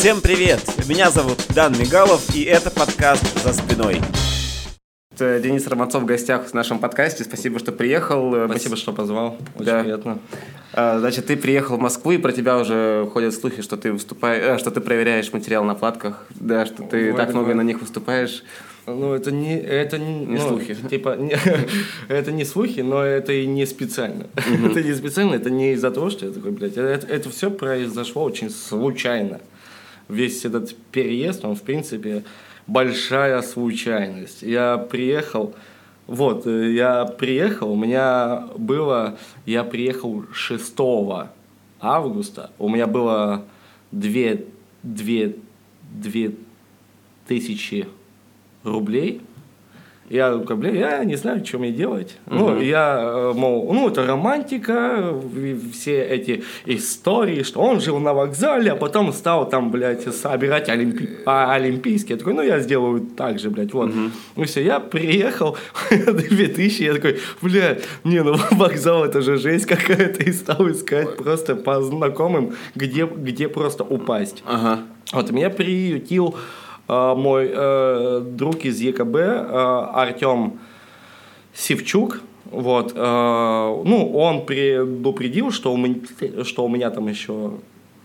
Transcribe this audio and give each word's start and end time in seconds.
Всем 0.00 0.22
привет! 0.22 0.62
Меня 0.88 1.10
зовут 1.10 1.44
Дан 1.54 1.78
Мигалов, 1.78 2.34
и 2.34 2.44
это 2.44 2.70
подкаст 2.70 3.22
«За 3.44 3.52
спиной». 3.52 4.00
Денис 5.18 5.66
Романцов 5.66 6.04
в 6.04 6.06
гостях 6.06 6.46
в 6.46 6.54
нашем 6.54 6.78
подкасте. 6.78 7.22
Спасибо, 7.22 7.58
что 7.58 7.70
приехал. 7.70 8.46
Спасибо, 8.48 8.76
что 8.76 8.94
позвал. 8.94 9.36
Очень 9.56 9.66
Да. 9.66 9.82
приятно. 9.82 10.18
А, 10.72 10.98
Значит, 11.00 11.26
ты 11.26 11.36
приехал 11.36 11.76
в 11.76 11.80
Москву, 11.80 12.12
и 12.12 12.16
про 12.16 12.32
тебя 12.32 12.56
уже 12.56 13.10
ходят 13.12 13.34
слухи, 13.34 13.60
что 13.60 13.76
ты 13.76 13.92
выступаешь, 13.92 14.42
э, 14.42 14.58
что 14.58 14.70
ты 14.70 14.80
проверяешь 14.80 15.30
материал 15.34 15.64
на 15.64 15.74
платках, 15.74 16.26
да, 16.30 16.64
что 16.64 16.82
ты 16.84 17.10
Ой, 17.10 17.16
так 17.18 17.34
много 17.34 17.52
на 17.52 17.60
них 17.60 17.82
выступаешь. 17.82 18.42
Ну, 18.86 19.12
это 19.12 19.30
не, 19.30 19.60
это 19.60 19.98
не, 19.98 20.24
Не 20.24 20.38
ну, 20.38 20.48
слухи. 20.48 20.74
Типа, 20.88 21.14
не- 21.18 21.36
это 22.08 22.32
не 22.32 22.46
слухи, 22.46 22.80
но 22.80 23.04
это 23.04 23.34
и 23.34 23.46
не 23.46 23.66
специально. 23.66 24.28
это 24.34 24.82
не 24.82 24.94
специально, 24.94 25.34
это 25.34 25.50
не 25.50 25.74
из-за 25.74 25.90
того, 25.90 26.08
что 26.08 26.24
я 26.24 26.32
такой, 26.32 26.52
блядь, 26.52 26.78
это, 26.78 27.06
это 27.06 27.28
все 27.28 27.50
произошло 27.50 28.24
очень 28.24 28.48
случайно. 28.48 29.40
Весь 30.10 30.44
этот 30.44 30.74
переезд, 30.92 31.44
он, 31.44 31.54
в 31.54 31.62
принципе, 31.62 32.24
большая 32.66 33.42
случайность. 33.42 34.42
Я 34.42 34.78
приехал, 34.78 35.54
вот, 36.06 36.46
э, 36.46 36.72
я 36.72 37.04
приехал, 37.04 37.72
у 37.72 37.76
меня 37.76 38.48
было, 38.56 39.18
я 39.46 39.64
приехал 39.64 40.24
6 40.32 40.74
августа, 41.80 42.50
у 42.58 42.68
меня 42.68 42.86
было 42.86 43.44
две, 43.90 44.46
две, 44.82 45.36
две 45.82 46.34
тысячи 47.26 47.86
рублей. 48.64 49.20
Я 50.10 50.36
блин, 50.38 50.74
я 50.74 51.04
не 51.04 51.14
знаю, 51.14 51.46
что 51.46 51.60
мне 51.60 51.70
делать. 51.70 52.16
Ну, 52.26 52.60
я, 52.60 52.98
э, 53.00 53.32
мол, 53.32 53.72
ну, 53.72 53.88
это 53.88 54.04
романтика, 54.04 55.14
все 55.72 56.02
эти 56.02 56.42
истории, 56.66 57.44
что 57.44 57.60
он 57.60 57.80
жил 57.80 58.00
на 58.00 58.12
вокзале, 58.12 58.72
а 58.72 58.76
потом 58.76 59.12
стал 59.12 59.48
там, 59.48 59.70
блядь, 59.70 60.12
собирать 60.12 60.68
олимпи- 60.68 61.20
а, 61.26 61.54
олимпийские. 61.54 62.14
Я 62.14 62.18
такой, 62.18 62.34
ну, 62.34 62.42
я 62.42 62.58
сделаю 62.58 63.02
так 63.02 63.38
же, 63.38 63.50
блядь, 63.50 63.72
вот. 63.72 63.92
Ну, 64.34 64.44
все, 64.44 64.64
я 64.64 64.80
приехал, 64.80 65.56
2000, 65.90 66.82
я 66.82 66.94
такой, 66.94 67.20
блядь, 67.40 67.84
не, 68.02 68.20
ну, 68.24 68.34
вокзал, 68.50 69.04
это 69.04 69.22
же 69.22 69.36
жесть 69.36 69.66
какая-то, 69.66 70.24
и 70.24 70.32
стал 70.32 70.68
искать 70.72 71.18
просто 71.18 71.54
по 71.54 71.80
знакомым, 71.82 72.54
где, 72.74 73.06
где 73.06 73.48
просто 73.48 73.84
упасть. 73.84 74.42
Ага. 74.44 74.80
Вот 75.12 75.30
меня 75.30 75.50
приютил 75.50 76.36
мой 77.14 77.50
э, 77.52 78.22
друг 78.24 78.64
из 78.64 78.80
ЕКБ 78.80 79.16
э, 79.16 79.86
Артем 79.94 80.58
Севчук. 81.54 82.20
Вот, 82.50 82.92
э, 82.96 82.98
ну, 83.84 84.12
он 84.16 84.44
предупредил, 84.46 85.50
что 85.52 85.72
у, 85.72 85.76
меня, 85.76 85.96
что 86.44 86.64
у 86.64 86.68
меня 86.68 86.90
там 86.90 87.06
еще 87.08 87.52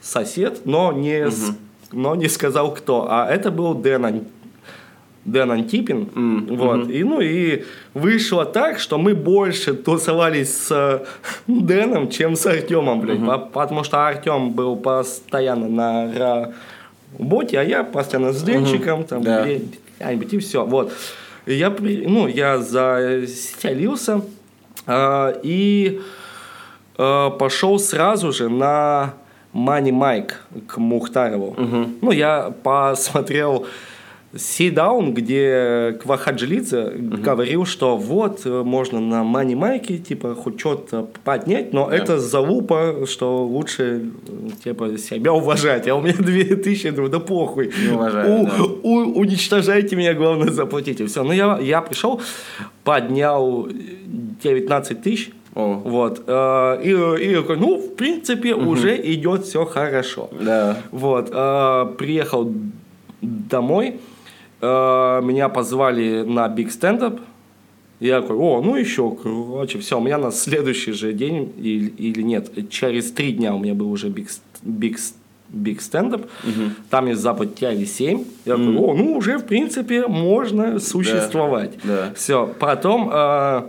сосед, 0.02 0.61
но 0.66 0.91
не, 0.91 1.31
с- 1.31 1.56
но 1.91 2.16
не 2.16 2.28
сказал 2.28 2.73
кто. 2.73 3.08
А 3.09 3.28
это 3.28 3.50
был 3.50 3.73
Дэн, 3.73 4.25
Дэн 5.25 5.52
Антипин. 5.52 6.09
вот, 6.56 6.89
и, 6.89 7.03
ну, 7.03 7.22
и 7.22 7.63
вышло 7.95 8.45
так, 8.45 8.78
что 8.78 9.00
мы 9.00 9.16
больше 9.16 9.73
тусовались 9.73 10.56
с 10.56 11.03
Дэном, 11.47 12.09
чем 12.09 12.36
с 12.36 12.45
Артемом, 12.45 13.00
блядь. 13.02 13.25
По- 13.25 13.39
Потому 13.39 13.83
что 13.83 14.06
Артем 14.08 14.52
был 14.52 14.75
постоянно 14.75 15.67
на 15.67 16.53
работе, 17.19 17.59
а 17.59 17.63
я 17.63 17.83
постоянно 17.83 18.33
с 18.33 18.41
Денчиком, 18.44 19.03
там, 19.03 19.23
Да. 19.23 19.44
где-нибудь, 19.45 20.33
и 20.33 20.38
все. 20.39 20.66
Вот. 20.66 20.91
И 21.45 21.53
Я, 21.53 21.69
при- 21.72 22.05
ну, 22.07 22.27
я 22.27 22.57
заселился 22.59 24.22
а, 24.88 25.33
и 25.44 26.02
а, 26.97 27.30
пошел 27.31 27.80
сразу 27.80 28.31
же 28.31 28.49
на 28.49 29.13
Мани 29.53 29.91
Майк 29.91 30.41
к 30.67 30.77
Мухтарову. 30.77 31.55
Ну, 32.02 32.11
я 32.11 32.53
посмотрел 32.63 33.66
Сидаун, 34.38 35.14
где 35.14 35.97
Квахаджилидзе 36.03 36.91
говорил, 36.97 37.66
что 37.66 37.95
вот, 37.97 38.41
э, 38.46 38.63
можно 38.63 39.00
на 39.00 39.23
Мани 39.23 39.56
Майке, 39.56 39.97
типа, 39.97 40.35
хоть 40.35 40.59
что-то 40.59 41.07
поднять, 41.23 41.72
но 41.73 41.90
это 41.90 42.19
залупа, 42.19 43.06
что 43.07 43.45
лучше, 43.45 44.12
э, 44.28 44.50
типа, 44.63 44.97
себя 44.97 45.31
уважать. 45.34 45.88
А 45.88 45.95
у 45.95 46.01
меня 46.01 46.13
2000, 46.19 46.85
я 46.85 46.91
думаю, 46.91 47.12
да 47.12 47.19
похуй. 47.19 47.72
Не 47.81 47.94
уважаю, 47.95 48.41
У- 48.41 48.45
да. 48.45 48.51
у- 48.84 49.19
уничтожайте 49.22 49.95
меня, 49.95 50.13
главное, 50.13 50.51
заплатите. 50.51 51.06
Все. 51.07 51.24
Ну, 51.24 51.31
я, 51.31 51.57
я 51.59 51.81
пришел, 51.81 52.19
поднял 52.84 53.68
19 54.44 55.01
тысяч. 55.01 55.31
О. 55.56 55.81
Вот. 55.85 56.24
э, 56.28 56.81
И, 56.84 56.90
и 56.90 57.35
ну, 57.56 57.78
в 57.78 57.95
принципе, 57.95 58.53
уже 58.53 58.97
идет 59.13 59.45
все 59.45 59.63
хорошо. 59.66 60.29
Да. 60.41 60.78
Вот. 60.91 61.29
Приехал 61.97 62.51
домой. 63.22 63.95
Э, 64.61 65.21
Меня 65.23 65.49
позвали 65.49 66.23
на 66.23 66.47
биг 66.49 66.71
стендап. 66.71 67.19
Я 67.99 68.21
такой, 68.21 68.35
о, 68.35 68.61
ну 68.61 68.75
еще, 68.75 69.09
короче, 69.11 69.79
все, 69.79 69.97
у 69.97 70.01
меня 70.01 70.17
на 70.17 70.31
следующий 70.31 70.91
же 70.91 71.13
день 71.13 71.53
или, 71.57 71.88
или 71.89 72.21
нет, 72.23 72.69
через 72.69 73.11
три 73.11 73.31
дня 73.31 73.55
у 73.55 73.59
меня 73.59 73.73
был 73.73 73.89
уже 73.89 74.09
биг, 74.09 74.27
биг, 74.63 74.97
биг 75.47 75.81
стендап, 75.81 76.25
там 76.89 77.07
есть 77.07 77.21
запад 77.21 77.55
тяги 77.55 77.85
7, 77.85 78.23
я 78.45 78.57
такой, 78.57 78.75
о, 78.77 78.94
ну 78.94 79.15
уже, 79.15 79.38
в 79.38 79.45
принципе, 79.45 80.07
можно 80.07 80.79
существовать. 80.79 81.77
да. 81.85 82.11
Все, 82.15 82.53
потом 82.59 83.09
э, 83.13 83.61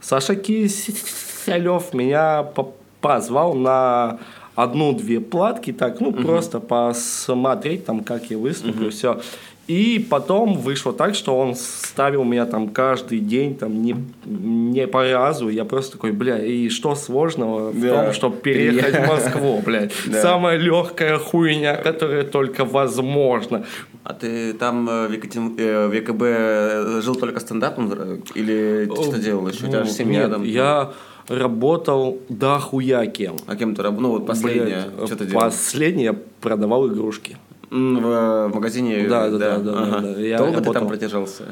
Саша 0.00 0.36
Киселев 0.36 1.92
меня 1.94 2.44
по- 2.44 2.72
позвал 3.00 3.54
на 3.54 4.18
одну-две 4.54 5.18
платки, 5.20 5.72
так, 5.72 6.00
ну, 6.00 6.12
просто 6.12 6.60
посмотреть 6.60 7.86
там, 7.86 8.04
как 8.04 8.30
я 8.30 8.38
выступлю, 8.38 8.90
все. 8.90 9.20
И 9.66 10.06
потом 10.10 10.58
вышло 10.58 10.92
так, 10.92 11.14
что 11.14 11.38
он 11.38 11.54
ставил 11.54 12.22
меня 12.24 12.44
там 12.44 12.68
каждый 12.68 13.18
день, 13.20 13.54
там, 13.56 13.80
не, 13.82 13.96
не 14.26 14.86
по 14.86 15.02
разу. 15.10 15.48
Я 15.48 15.64
просто 15.64 15.92
такой, 15.92 16.12
бля, 16.12 16.38
и 16.44 16.68
что 16.68 16.94
сложного 16.94 17.70
в 17.70 17.80
Да. 17.80 18.04
том, 18.04 18.12
чтобы 18.12 18.36
переехать 18.36 18.94
в 19.06 19.08
Москву, 19.08 19.62
блядь. 19.64 19.92
Да. 20.06 20.20
Самая 20.20 20.58
легкая 20.58 21.18
хуйня, 21.18 21.76
которая 21.76 22.24
только 22.24 22.64
возможна. 22.66 23.64
А 24.02 24.12
ты 24.12 24.52
там 24.52 24.86
э, 24.88 25.08
в, 25.08 25.12
Екатин- 25.12 25.54
э, 25.58 25.88
в 25.88 25.92
ЕКБ 25.92 26.22
э, 26.22 27.00
жил 27.02 27.14
только 27.14 27.40
стендапом 27.40 27.90
или 28.34 28.86
что 28.94 29.18
делал 29.18 29.48
еще? 29.48 29.64
У 29.64 29.68
тебя 29.68 29.84
же 29.84 29.90
семья 29.90 30.22
Нет, 30.24 30.30
там. 30.32 30.42
я 30.44 30.92
работал 31.28 32.18
до 32.28 32.58
хуя 32.58 33.06
кем. 33.06 33.36
А 33.46 33.56
кем 33.56 33.74
ты 33.74 33.82
работал? 33.82 34.02
Ну 34.02 34.10
вот 34.10 34.26
последнее. 34.26 34.84
Блядь, 34.94 35.06
что 35.08 35.16
ты 35.16 35.24
делал? 35.26 35.40
Последнее 35.40 36.04
я 36.04 36.16
продавал 36.40 36.86
игрушки. 36.88 37.38
В, 37.74 38.06
э, 38.06 38.48
в 38.48 38.54
магазине? 38.54 39.08
Да, 39.08 39.28
да, 39.30 39.38
да, 39.38 39.58
да, 39.58 39.72
Ага. 39.72 40.00
да, 40.00 40.00
да. 40.14 40.20
Я 40.20 40.38
Долго 40.38 40.52
ты 40.52 40.58
работал. 40.60 40.72
там 40.80 40.88
продержался? 40.88 41.44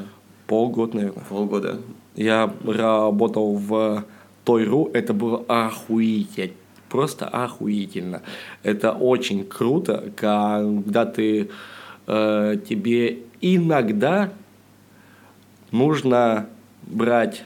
Полгода, 0.47 0.95
наверное. 0.95 1.23
Полгода. 1.27 1.77
Я 2.15 2.53
работал 2.65 3.55
в 3.55 4.05
Тойру, 4.45 4.89
это 4.93 5.13
было 5.13 5.43
охуительно. 5.47 6.53
Просто 6.89 7.27
охуительно. 7.27 8.21
Это 8.61 8.91
очень 8.91 9.43
круто, 9.45 10.11
когда 10.15 11.05
ты 11.05 11.49
э, 12.07 12.55
тебе 12.69 13.19
иногда 13.41 14.29
нужно 15.71 16.47
брать 16.83 17.43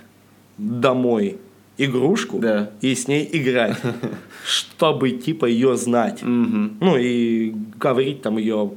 домой 0.58 1.38
игрушку 1.78 2.40
Да. 2.40 2.72
и 2.82 2.94
с 2.96 3.08
ней 3.08 3.28
играть, 3.32 3.78
чтобы 4.46 5.12
типа 5.12 5.46
ее 5.46 5.78
знать. 5.78 6.20
Ну 6.24 6.98
и 6.98 7.54
говорить 7.78 8.22
там 8.22 8.38
ее 8.38 8.72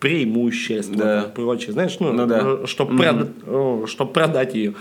преимущества 0.00 0.96
Да. 0.96 1.22
и 1.22 1.34
прочее. 1.34 1.72
Знаешь, 1.72 1.96
ну, 2.00 2.12
Ну 2.12 2.26
да. 2.26 2.66
чтобы 2.66 4.12
продать 4.12 4.54
ее. 4.54 4.74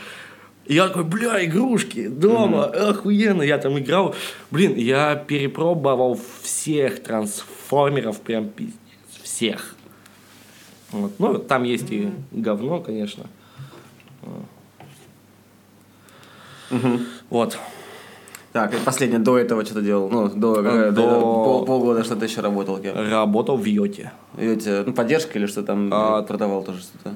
И 0.65 0.73
я 0.75 0.87
такой, 0.89 1.05
бля, 1.05 1.43
игрушки 1.45 2.07
дома, 2.09 2.65
охуенно. 2.65 3.41
Я 3.41 3.57
там 3.57 3.79
играл. 3.79 4.13
Блин, 4.51 4.75
я 4.75 5.15
перепробовал 5.15 6.19
всех 6.43 7.01
трансформеров, 7.01 8.19
прям 8.19 8.49
пиздец, 8.49 8.75
всех. 9.23 9.75
Вот. 10.91 11.13
Ну, 11.19 11.37
там 11.39 11.63
есть 11.63 11.89
и 11.91 12.09
говно, 12.31 12.81
конечно. 12.81 13.27
Вот. 17.29 17.57
Так, 18.53 18.73
и 18.73 18.77
последнее, 18.77 19.19
до 19.19 19.37
этого 19.37 19.63
что 19.65 19.75
ты 19.75 19.81
делал? 19.81 20.09
Ну, 20.09 20.29
до, 20.29 20.61
Э, 20.61 20.87
э, 20.87 20.91
до- 20.91 21.19
пол- 21.21 21.65
полгода 21.65 22.03
что 22.03 22.15
ты 22.15 22.25
еще 22.25 22.41
работал 22.41 22.77
кем? 22.79 22.95
Работал 23.11 23.57
в 23.57 23.65
Йоте. 23.65 24.11
Эти, 24.37 24.83
ну, 24.85 24.93
поддержка 24.93 25.37
или 25.37 25.45
что 25.45 25.63
там 25.63 25.89
А, 25.93 26.21
продавал 26.23 26.63
тоже 26.63 26.79
что-то? 26.81 27.15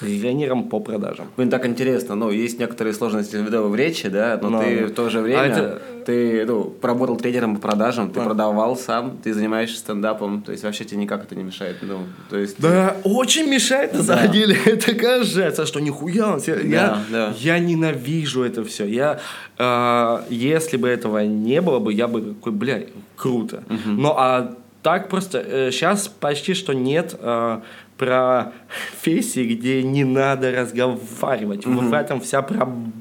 Тренером 0.00 0.68
по 0.68 0.80
продажам. 0.80 1.26
Блин, 1.36 1.50
так 1.50 1.66
интересно, 1.66 2.14
ну, 2.14 2.30
есть 2.30 2.58
некоторые 2.58 2.94
сложности 2.94 3.36
в 3.36 3.74
речи, 3.74 4.08
да, 4.08 4.38
но 4.40 4.50
Ну, 4.50 4.60
ты 4.60 4.80
да. 4.80 4.86
в 4.86 4.90
то 4.92 5.08
же 5.10 5.20
время, 5.20 5.40
А 5.40 5.46
это- 5.46 5.82
ты, 6.06 6.46
ну, 6.46 6.64
поработал 6.64 7.16
тренером 7.16 7.56
по 7.56 7.62
продажам, 7.62 8.08
ты 8.10 8.20
Да. 8.20 8.24
продавал 8.26 8.76
сам, 8.76 9.18
ты 9.22 9.34
занимаешься 9.34 9.78
стендапом, 9.78 10.42
то 10.42 10.52
есть 10.52 10.64
вообще 10.64 10.84
тебе 10.84 11.00
никак 11.00 11.24
это 11.24 11.34
не 11.34 11.42
мешает, 11.42 11.76
ну, 11.82 11.98
то 12.30 12.38
есть... 12.38 12.60
Да, 12.60 12.96
очень 13.04 13.46
мешает 13.48 13.92
на 13.94 14.02
самом 14.02 14.30
деле. 14.32 14.56
Это 14.66 14.94
кажется, 14.94 15.66
что 15.66 15.80
нихуя. 15.80 16.32
он 16.34 16.40
себе- 16.40 16.68
Я, 16.70 16.98
да. 17.10 17.34
я 17.38 17.58
ненавижу 17.58 18.42
это 18.42 18.64
все. 18.64 18.84
Я, 18.86 19.18
э, 19.58 20.20
если 20.30 20.76
бы 20.76 20.88
этого 20.88 21.18
не 21.24 21.60
было 21.60 21.78
бы, 21.78 21.92
я 21.92 22.06
бы 22.08 22.20
такой, 22.34 22.52
бля, 22.52 22.82
круто. 23.16 23.62
Но 23.86 24.14
а 24.18 24.54
так 24.82 25.08
просто 25.08 25.70
сейчас 25.72 26.08
почти 26.08 26.54
что 26.54 26.72
нет 26.72 27.16
э, 27.20 27.60
профессии, 27.98 29.44
где 29.54 29.82
не 29.82 30.04
надо 30.04 30.52
разговаривать. 30.52 31.66
В 31.66 31.92
этом 31.92 32.20
вся 32.20 32.42
проблема 32.42 32.92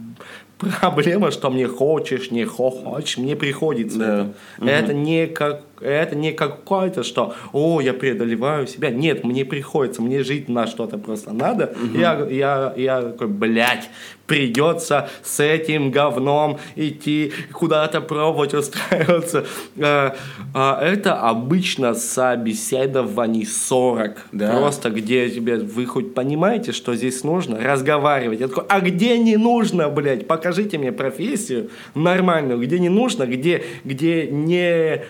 проблема, 0.58 1.32
что 1.32 1.50
мне 1.50 1.68
хочешь, 1.68 2.32
не 2.32 2.46
хочешь, 2.46 3.18
мне 3.18 3.36
приходится. 3.36 3.98
Да. 4.00 4.28
Это, 4.58 4.86
это 4.86 4.94
не 4.94 5.28
как 5.28 5.64
это 5.82 6.16
не 6.16 6.32
какое-то, 6.32 7.04
что, 7.04 7.36
о, 7.54 7.82
я 7.82 7.94
преодолеваю 7.94 8.68
себя. 8.68 8.90
Нет, 8.90 9.24
мне 9.24 9.46
приходится, 9.46 10.02
мне 10.02 10.24
жить 10.24 10.50
на 10.50 10.68
что-то 10.68 10.98
просто 10.98 11.34
надо. 11.34 11.76
Угу. 11.84 11.98
Я, 11.98 12.28
я, 12.30 12.74
я 12.76 13.02
такой, 13.02 13.28
блядь, 13.28 13.90
придется 14.28 15.10
с 15.24 15.40
этим 15.40 15.90
говном 15.90 16.60
идти 16.76 17.32
куда-то 17.54 18.02
пробовать 18.02 18.54
устраиваться. 18.54 19.46
А, 19.80 20.16
а 20.54 20.84
это 20.84 21.16
обычно 21.16 21.94
собеседование 21.94 23.46
40. 23.46 24.28
Да. 24.34 24.58
Просто 24.58 24.90
где 24.90 25.30
тебе, 25.30 25.58
вы 25.58 25.86
хоть 25.86 26.14
понимаете, 26.14 26.74
что 26.74 26.94
здесь 26.96 27.24
нужно? 27.24 27.60
Разговаривать. 27.60 28.42
Я 28.42 28.48
такой, 28.50 28.66
а 28.68 28.82
где 28.82 29.18
не 29.18 29.38
нужно, 29.38 29.90
блядь? 29.90 30.28
Покажите 30.28 30.78
мне 30.78 30.92
профессию 30.92 31.70
нормальную, 31.96 32.60
где 32.60 32.80
не 32.80 32.90
нужно, 32.90 33.26
где, 33.26 33.64
где 33.84 34.28
не 34.28 35.04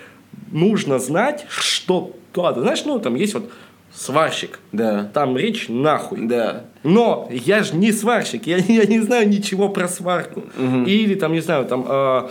нужно 0.52 1.00
знать, 1.00 1.46
что 1.50 2.14
то. 2.32 2.54
Знаешь, 2.54 2.84
ну 2.86 3.00
там 3.00 3.16
есть 3.16 3.34
вот 3.34 3.50
сварщик. 3.94 4.60
Да. 4.72 5.10
Там 5.14 5.38
речь 5.38 5.68
нахуй. 5.70 6.28
Да. 6.28 6.66
Но 6.84 7.28
я 7.32 7.64
же 7.64 7.76
не 7.76 7.92
сварщик, 7.92 8.48
я, 8.48 8.58
я 8.68 8.86
не 8.86 9.00
знаю 9.00 9.28
ничего 9.28 9.70
про 9.70 9.88
сварку. 9.88 10.42
Угу. 10.58 10.86
Или 10.86 11.16
там, 11.16 11.34
не 11.34 11.42
знаю, 11.42 11.66
там, 11.66 11.86
э, 11.88 12.30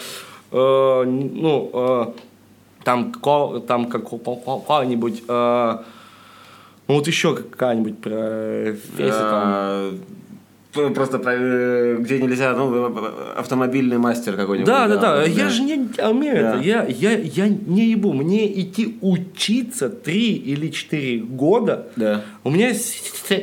э, 0.53 1.05
ну, 1.05 1.71
э, 1.73 2.07
там, 2.85 3.13
ко, 3.13 3.61
там 3.67 3.87
какой-нибудь, 3.87 5.25
э, 5.29 5.79
ну 6.89 6.95
вот 6.95 7.07
еще 7.09 7.35
какая-нибудь 7.35 7.99
профессия 7.99 9.31
там 9.31 9.99
Просто 10.95 11.21
э, 11.25 11.97
где 11.99 12.19
нельзя, 12.21 12.55
ну, 12.55 12.95
автомобильный 13.37 13.99
мастер 13.99 14.37
какой-нибудь. 14.37 14.67
Да, 14.67 14.89
да, 14.89 14.97
да. 14.97 15.17
да. 15.17 15.25
Я 15.25 15.49
же 15.49 15.63
не 15.63 15.89
умею 16.03 16.35
да. 16.35 16.55
это. 16.55 16.63
Я, 16.63 16.85
я, 16.85 17.19
я 17.19 17.49
не 17.49 17.91
ебу. 17.91 18.13
Мне 18.13 18.61
идти 18.61 18.99
учиться 19.01 19.89
3 19.89 20.33
или 20.35 20.69
4 20.69 21.19
года. 21.19 21.89
Да. 21.97 22.23
У 22.45 22.51
меня, 22.51 22.73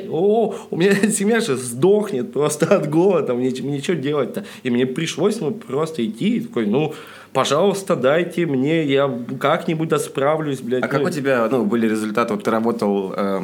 о, 0.09 0.55
у 0.69 0.77
меня 0.77 0.93
семья 1.11 1.39
же 1.39 1.55
сдохнет 1.57 2.31
просто 2.33 2.75
от 2.75 2.89
голода. 2.89 3.33
Мне, 3.33 3.53
мне 3.61 3.81
что 3.81 3.95
делать-то? 3.95 4.45
И 4.63 4.69
мне 4.69 4.85
пришлось 4.85 5.39
ну, 5.39 5.51
просто 5.51 6.05
идти. 6.05 6.41
Такой, 6.41 6.67
ну, 6.67 6.93
пожалуйста, 7.33 7.95
дайте 7.95 8.45
мне, 8.45 8.85
я 8.85 9.11
как-нибудь 9.39 9.89
досправлюсь, 9.89 10.61
блядь. 10.61 10.83
А 10.83 10.87
ну. 10.87 10.91
как 10.91 11.03
у 11.03 11.09
тебя 11.09 11.47
ну, 11.49 11.65
были 11.65 11.87
результаты? 11.87 12.33
Вот 12.33 12.43
ты 12.43 12.51
работал... 12.51 13.13
Э 13.15 13.41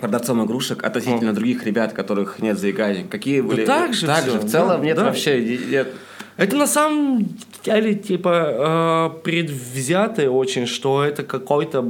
продавцом 0.00 0.44
игрушек 0.44 0.84
относительно 0.84 1.30
mm. 1.30 1.34
других 1.34 1.64
ребят, 1.64 1.92
которых 1.92 2.38
нет 2.40 2.58
заиканий? 2.58 3.04
Какие 3.04 3.40
были? 3.40 3.64
Да 3.64 3.80
так 3.80 3.94
же, 3.94 4.06
так 4.06 4.24
же. 4.24 4.38
в 4.38 4.50
целом 4.50 4.80
да, 4.80 4.86
нет 4.86 4.96
да. 4.96 5.04
вообще. 5.04 5.58
Нет. 5.70 5.88
Это 6.36 6.56
на 6.56 6.66
самом 6.66 7.26
деле 7.64 7.94
типа 7.94 9.12
э, 9.16 9.22
предвзятое 9.22 10.28
очень, 10.28 10.66
что 10.66 11.02
это 11.02 11.22
какой-то 11.22 11.88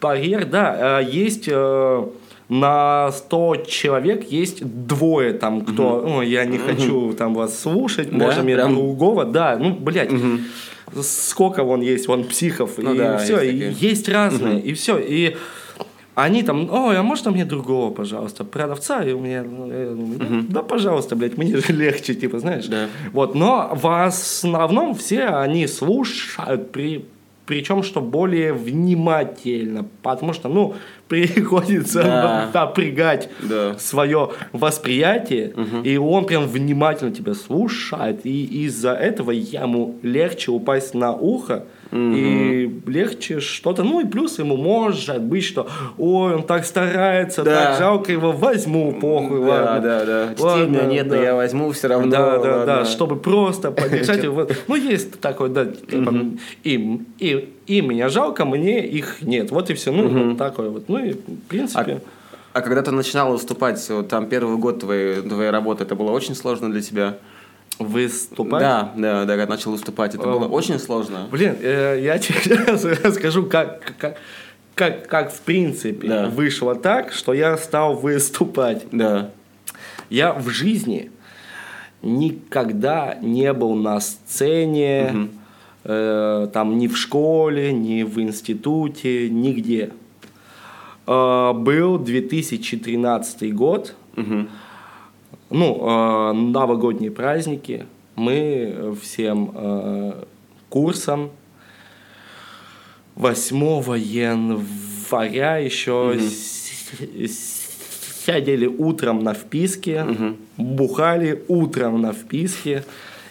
барьер, 0.00 0.44
да, 0.46 1.00
э, 1.00 1.04
есть 1.10 1.48
э, 1.48 2.06
на 2.48 3.10
100 3.10 3.56
человек 3.68 4.30
есть 4.30 4.64
двое 4.86 5.32
там, 5.32 5.62
кто, 5.62 5.98
угу. 5.98 6.08
ну, 6.08 6.22
я 6.22 6.44
не 6.44 6.58
угу. 6.58 6.66
хочу 6.66 7.12
там 7.14 7.34
вас 7.34 7.58
слушать, 7.58 8.10
да? 8.10 8.26
можно 8.26 8.42
мне 8.42 8.54
Прям... 8.54 8.74
другого, 8.74 9.24
да, 9.24 9.56
ну, 9.58 9.74
блядь. 9.74 10.12
Угу 10.12 10.38
сколько 11.02 11.62
вон 11.62 11.80
есть, 11.80 12.08
вон 12.08 12.24
психов, 12.24 12.72
ну, 12.78 12.94
и 12.94 12.98
да, 12.98 13.18
все, 13.18 13.40
есть, 13.40 13.82
и 13.82 13.86
есть 13.86 14.08
разные, 14.08 14.58
угу. 14.58 14.66
и 14.66 14.72
все, 14.74 14.98
и 14.98 15.36
они 16.14 16.42
там, 16.42 16.70
ой, 16.72 16.98
а 16.98 17.02
можно 17.02 17.30
мне 17.30 17.44
другого, 17.44 17.92
пожалуйста, 17.92 18.44
продавца, 18.44 19.04
и 19.04 19.12
у 19.12 19.20
меня, 19.20 19.42
угу. 19.42 20.46
да, 20.48 20.62
пожалуйста, 20.62 21.14
блядь, 21.14 21.36
мне 21.36 21.56
же 21.56 21.62
легче, 21.72 22.14
типа, 22.14 22.38
знаешь, 22.38 22.66
да. 22.66 22.88
вот, 23.12 23.34
но 23.34 23.70
в 23.74 24.04
основном 24.04 24.94
все 24.94 25.26
они 25.26 25.66
слушают 25.66 26.72
при 26.72 27.04
причем 27.46 27.82
что 27.84 28.00
более 28.00 28.52
внимательно, 28.52 29.86
потому 30.02 30.32
что, 30.32 30.48
ну, 30.48 30.74
приходится 31.08 32.02
да. 32.02 32.50
напрягать 32.52 33.30
да. 33.40 33.78
свое 33.78 34.30
восприятие, 34.52 35.52
угу. 35.54 35.82
и 35.84 35.96
он 35.96 36.26
прям 36.26 36.46
внимательно 36.46 37.12
тебя 37.12 37.34
слушает, 37.34 38.26
и 38.26 38.64
из-за 38.64 38.92
этого 38.92 39.30
ему 39.30 39.96
легче 40.02 40.50
упасть 40.50 40.94
на 40.94 41.12
ухо, 41.12 41.66
и 41.92 42.80
легче 42.86 43.40
что-то, 43.40 43.82
ну 43.82 44.00
и 44.00 44.06
плюс 44.06 44.38
ему 44.38 44.56
может 44.56 45.22
быть, 45.22 45.44
что, 45.44 45.68
ой, 45.98 46.34
он 46.34 46.42
так 46.42 46.64
старается, 46.64 47.42
да. 47.42 47.64
так 47.64 47.78
жалко 47.78 48.12
его, 48.12 48.32
возьму, 48.32 48.92
похуй, 48.92 49.40
да, 49.40 49.46
ладно. 49.46 49.80
Да, 49.80 50.04
да, 50.04 50.34
да, 50.36 50.44
ладно, 50.44 50.86
нет, 50.86 51.08
да. 51.08 51.16
но 51.16 51.22
я 51.22 51.34
возьму 51.34 51.70
все 51.72 51.88
равно. 51.88 52.10
Да, 52.10 52.38
да, 52.38 52.56
ладно. 52.56 52.66
да, 52.66 52.84
чтобы 52.84 53.16
просто 53.16 53.70
поддержать 53.70 54.22
его. 54.22 54.46
Ну, 54.68 54.74
есть 54.74 55.20
такой, 55.20 55.50
да, 55.50 55.64
типа, 55.66 56.12
им, 56.64 57.06
и, 57.18 57.48
им 57.66 57.88
меня 57.90 58.08
жалко, 58.08 58.44
мне 58.44 58.84
их 58.86 59.22
нет, 59.22 59.50
вот 59.50 59.70
и 59.70 59.74
все, 59.74 59.92
ну, 59.92 60.08
вот 60.08 60.38
такое 60.38 60.70
вот, 60.70 60.88
ну 60.88 60.98
и 60.98 61.12
в 61.12 61.48
принципе... 61.48 62.00
А, 62.52 62.58
а 62.58 62.62
когда 62.62 62.82
ты 62.82 62.90
начинал 62.90 63.32
выступать, 63.32 63.90
там 64.08 64.28
первый 64.28 64.56
год 64.56 64.80
твоей, 64.80 65.20
твоей 65.20 65.50
работы, 65.50 65.84
это 65.84 65.94
было 65.94 66.10
очень 66.10 66.34
сложно 66.34 66.70
для 66.70 66.80
тебя? 66.80 67.18
Выступать? 67.78 68.60
Да, 68.60 68.92
да, 68.96 69.24
да, 69.24 69.36
когда 69.36 69.54
начал 69.54 69.72
выступать, 69.72 70.14
это 70.14 70.24
было 70.24 70.46
очень 70.46 70.78
сложно. 70.78 71.28
Блин, 71.30 71.56
э, 71.60 72.00
я 72.02 72.18
тебе 72.18 72.56
расскажу, 73.04 73.44
как, 73.44 73.94
как, 73.98 74.16
как, 74.74 75.06
как 75.08 75.32
в 75.32 75.40
принципе 75.42 76.08
да. 76.08 76.26
вышло 76.28 76.74
так, 76.74 77.12
что 77.12 77.34
я 77.34 77.56
стал 77.58 77.94
выступать. 77.94 78.86
Да. 78.92 79.30
Я 80.08 80.32
в 80.32 80.48
жизни 80.48 81.10
никогда 82.00 83.18
не 83.20 83.52
был 83.52 83.74
на 83.74 84.00
сцене, 84.00 85.10
угу. 85.12 85.28
э, 85.84 86.48
там 86.52 86.78
ни 86.78 86.88
в 86.88 86.96
школе, 86.96 87.72
ни 87.72 88.04
в 88.04 88.18
институте, 88.20 89.28
нигде. 89.28 89.90
Э, 91.06 91.52
был 91.52 91.98
2013 91.98 93.54
год. 93.54 93.94
Угу 94.16 94.46
ну, 95.50 95.78
э, 95.80 96.32
новогодние 96.32 97.10
праздники, 97.10 97.86
мы 98.16 98.96
всем 99.00 99.50
э, 99.54 100.24
курсом 100.68 101.30
8 103.16 103.98
января 103.98 105.56
еще 105.58 106.10
угу. 106.10 106.20
сидели 107.28 108.66
утром 108.66 109.20
на 109.20 109.32
вписке, 109.34 110.02
угу. 110.02 110.36
бухали 110.56 111.42
утром 111.48 112.02
на 112.02 112.12
вписке, 112.12 112.84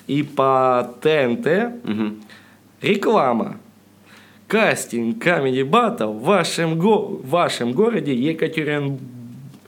и 0.08 0.24
по 0.24 0.92
ТНТ 1.02 1.48
угу. 1.84 2.16
реклама. 2.82 3.58
Кастинг 4.48 5.26
Comedy 5.26 5.68
Battle 5.68 6.14
в 6.14 6.24
вашем, 6.24 6.78
го 6.78 7.20
в 7.24 7.30
вашем 7.30 7.74
городе 7.74 8.14
Екатерин... 8.14 9.00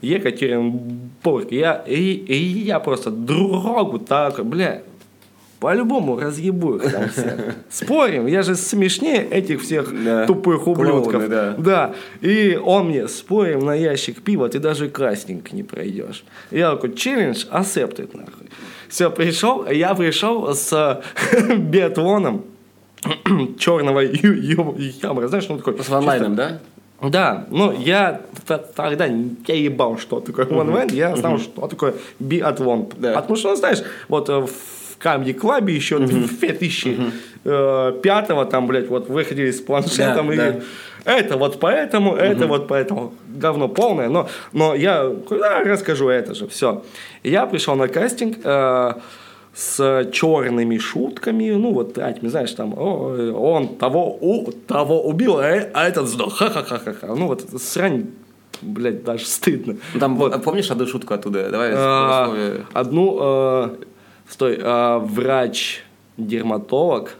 Екатеринбург 0.01 1.06
порк. 1.27 1.51
Я, 1.51 1.83
и, 1.85 2.13
и 2.13 2.35
я 2.35 2.79
просто 2.79 3.11
другу 3.11 3.99
так, 3.99 4.45
бля, 4.45 4.81
по-любому 5.59 6.17
разъебу 6.17 6.75
их 6.75 6.91
там 6.91 7.09
всех. 7.09 7.55
Спорим, 7.69 8.27
я 8.27 8.43
же 8.43 8.55
смешнее 8.55 9.27
этих 9.27 9.61
всех 9.61 9.91
да. 10.05 10.25
тупых 10.25 10.67
ублюдков. 10.67 11.11
Клоуны, 11.11 11.27
да. 11.27 11.55
да. 11.57 11.95
И 12.21 12.55
он 12.63 12.87
мне, 12.87 13.09
спорим 13.09 13.59
на 13.59 13.73
ящик 13.75 14.21
пива, 14.21 14.47
ты 14.47 14.59
даже 14.59 14.87
кастинг 14.87 15.51
не 15.51 15.63
пройдешь. 15.63 16.23
Я 16.51 16.71
такой, 16.71 16.95
челлендж 16.95 17.45
accepted, 17.51 18.15
нахуй. 18.15 18.47
Все, 18.87 19.11
пришел, 19.11 19.69
я 19.69 19.93
пришел 19.95 20.53
с 20.53 21.03
биатлоном 21.57 22.45
черного 23.59 23.99
юмора. 23.99 25.27
Знаешь, 25.27 25.49
ну 25.49 25.57
такой... 25.57 25.83
С 25.83 25.89
онлайном, 25.89 26.35
да? 26.35 26.59
Да, 27.01 27.45
ну 27.51 27.71
я 27.77 28.21
тогда 28.47 29.05
я 29.05 29.55
ебал, 29.55 29.97
что 29.97 30.19
такое 30.19 30.45
one 30.45 30.71
man, 30.71 30.93
я 30.93 31.15
знал, 31.15 31.39
что 31.39 31.67
такое 31.67 31.95
биатлон. 32.19 32.89
Да. 32.97 33.13
Потому 33.13 33.35
что, 33.35 33.55
знаешь, 33.55 33.79
вот 34.07 34.29
э, 34.29 34.41
в 34.41 34.97
Камеди 34.97 35.33
Клабе 35.33 35.75
еще 35.75 35.97
в 35.97 36.07
2005 36.07 38.49
там, 38.49 38.67
блядь, 38.67 38.89
вот 38.89 39.09
выходили 39.09 39.51
с 39.51 39.61
планшетом 39.61 40.31
и 40.31 40.39
это 41.05 41.37
вот 41.37 41.59
поэтому, 41.61 42.15
это 42.15 42.47
вот 42.47 42.67
поэтому. 42.67 43.13
Говно 43.27 43.69
полное, 43.69 44.09
но, 44.09 44.27
но 44.51 44.75
я 44.75 45.09
да, 45.29 45.63
расскажу 45.63 46.09
это 46.09 46.35
же, 46.35 46.49
все. 46.49 46.83
Я 47.23 47.45
пришел 47.45 47.75
на 47.75 47.87
кастинг, 47.87 48.39
э, 48.43 48.93
с 49.57 50.07
черными 50.11 50.77
шутками, 50.77 51.49
ну 51.49 51.73
вот 51.73 51.95
тратьми, 51.95 52.29
знаешь, 52.29 52.51
там, 52.51 52.75
о, 52.77 53.33
он 53.33 53.77
того, 53.77 54.15
у, 54.21 54.51
того 54.51 55.01
убил, 55.01 55.39
а, 55.39 55.45
а 55.73 55.87
этот 55.87 56.07
сдох, 56.07 56.37
ха-ха-ха-ха-ха. 56.37 57.07
Ну 57.07 57.27
вот 57.27 57.43
срань, 57.59 58.11
блядь, 58.61 59.03
даже 59.03 59.25
стыдно. 59.25 59.77
Там, 59.99 60.15
вот. 60.17 60.41
помнишь 60.43 60.69
одну 60.71 60.87
шутку 60.87 61.13
оттуда? 61.13 61.49
Давай 61.49 61.71
а, 61.73 62.65
Одну, 62.73 63.17
а, 63.19 63.75
стой, 64.27 64.59
а, 64.61 64.99
врач-дерматолог, 64.99 67.15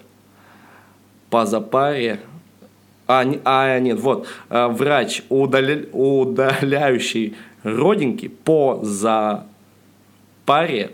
позапаре. 1.30 2.20
А, 3.08 3.24
не- 3.24 3.40
а, 3.46 3.80
нет, 3.80 4.00
вот. 4.00 4.28
а, 4.50 4.68
Врач, 4.70 5.24
удаля- 5.30 5.88
удаляющий 5.94 7.36
родинки 7.64 8.28
по 8.28 8.80
запаре 8.84 10.92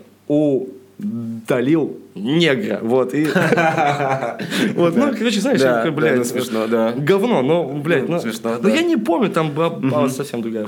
удалил 0.98 1.98
негра. 2.14 2.80
Вот. 2.82 3.14
И, 3.14 3.24
вот, 4.74 4.96
ну, 4.96 5.12
короче, 5.16 5.40
знаешь, 5.40 5.92
блядь, 5.92 6.20
это 6.20 6.24
смешно, 6.24 6.66
да. 6.66 6.92
Говно, 6.96 7.42
ну, 7.42 7.72
блядь, 7.78 8.08
ну, 8.08 8.20
Смешно, 8.20 8.56
ну, 8.60 8.68
я 8.68 8.82
не 8.82 8.96
помню, 8.96 9.30
там 9.30 9.50
была, 9.50 10.08
совсем 10.08 10.42
другая 10.42 10.66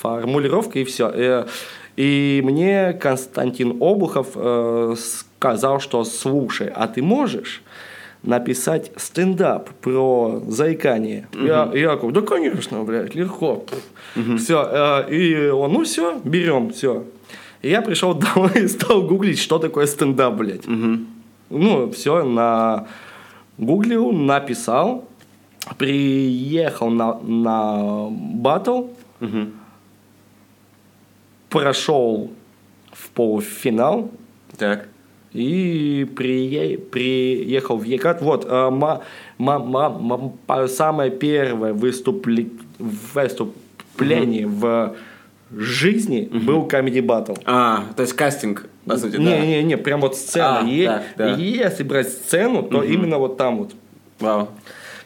формулировка 0.00 0.78
и 0.78 0.84
все. 0.84 1.46
И 1.96 2.40
мне 2.44 2.92
Константин 2.94 3.76
Обухов 3.80 4.30
э, 4.34 4.96
сказал, 4.98 5.78
что 5.78 6.02
слушай, 6.02 6.68
а 6.74 6.88
ты 6.88 7.02
можешь 7.02 7.62
написать 8.24 8.90
стендап 8.96 9.70
про 9.80 10.42
заикание? 10.48 11.28
Я, 11.34 11.70
я 11.72 11.94
говорю, 11.94 12.10
да, 12.10 12.22
конечно, 12.22 12.82
блядь, 12.82 13.14
легко. 13.14 13.64
Все, 14.38 15.06
и 15.08 15.48
он, 15.50 15.72
ну 15.72 15.84
все, 15.84 16.20
берем, 16.24 16.72
все. 16.72 17.04
И 17.64 17.70
я 17.70 17.80
пришел 17.80 18.12
домой 18.34 18.50
и 18.56 18.68
стал 18.68 19.02
гуглить, 19.02 19.38
что 19.38 19.58
такое 19.58 19.86
стендап, 19.86 20.34
блядь. 20.34 20.66
Ну, 21.50 21.90
все, 21.92 22.22
на 22.24 22.86
гуглил, 23.58 24.12
написал, 24.12 25.08
приехал 25.78 26.90
на, 26.90 27.14
на 27.20 28.08
батл, 28.10 28.88
прошел 31.48 32.30
в 32.92 33.10
полуфинал 33.10 34.10
Так. 34.58 34.88
и 35.32 36.06
прие- 36.16 36.78
приехал 36.78 37.78
в 37.78 37.84
Екат. 37.84 38.20
Вот, 38.22 38.44
э, 38.44 38.70
ма- 38.70 39.00
ма- 39.38 39.58
ма- 39.58 40.32
ма- 40.48 40.68
самое 40.68 41.10
первое 41.10 41.72
выступле- 41.72 42.50
выступление 42.78 44.46
в 44.46 44.94
жизни 45.60 46.28
был 46.32 46.66
Comedy 46.66 47.00
Battle. 47.04 47.40
А, 47.44 47.84
то 47.96 48.02
есть 48.02 48.14
кастинг, 48.14 48.66
по 48.86 48.96
сути, 48.96 49.16
да. 49.16 49.22
Не-не-не, 49.22 49.76
прям 49.76 50.00
вот 50.00 50.16
сцена. 50.16 50.60
А, 50.60 50.64
Е- 50.64 50.86
так, 50.86 51.02
да. 51.16 51.34
и 51.34 51.42
Если 51.42 51.82
брать 51.82 52.08
сцену, 52.08 52.62
то 52.62 52.82
именно 52.82 53.18
вот 53.18 53.36
там 53.36 53.58
вот. 53.58 53.72
Вау. 54.20 54.48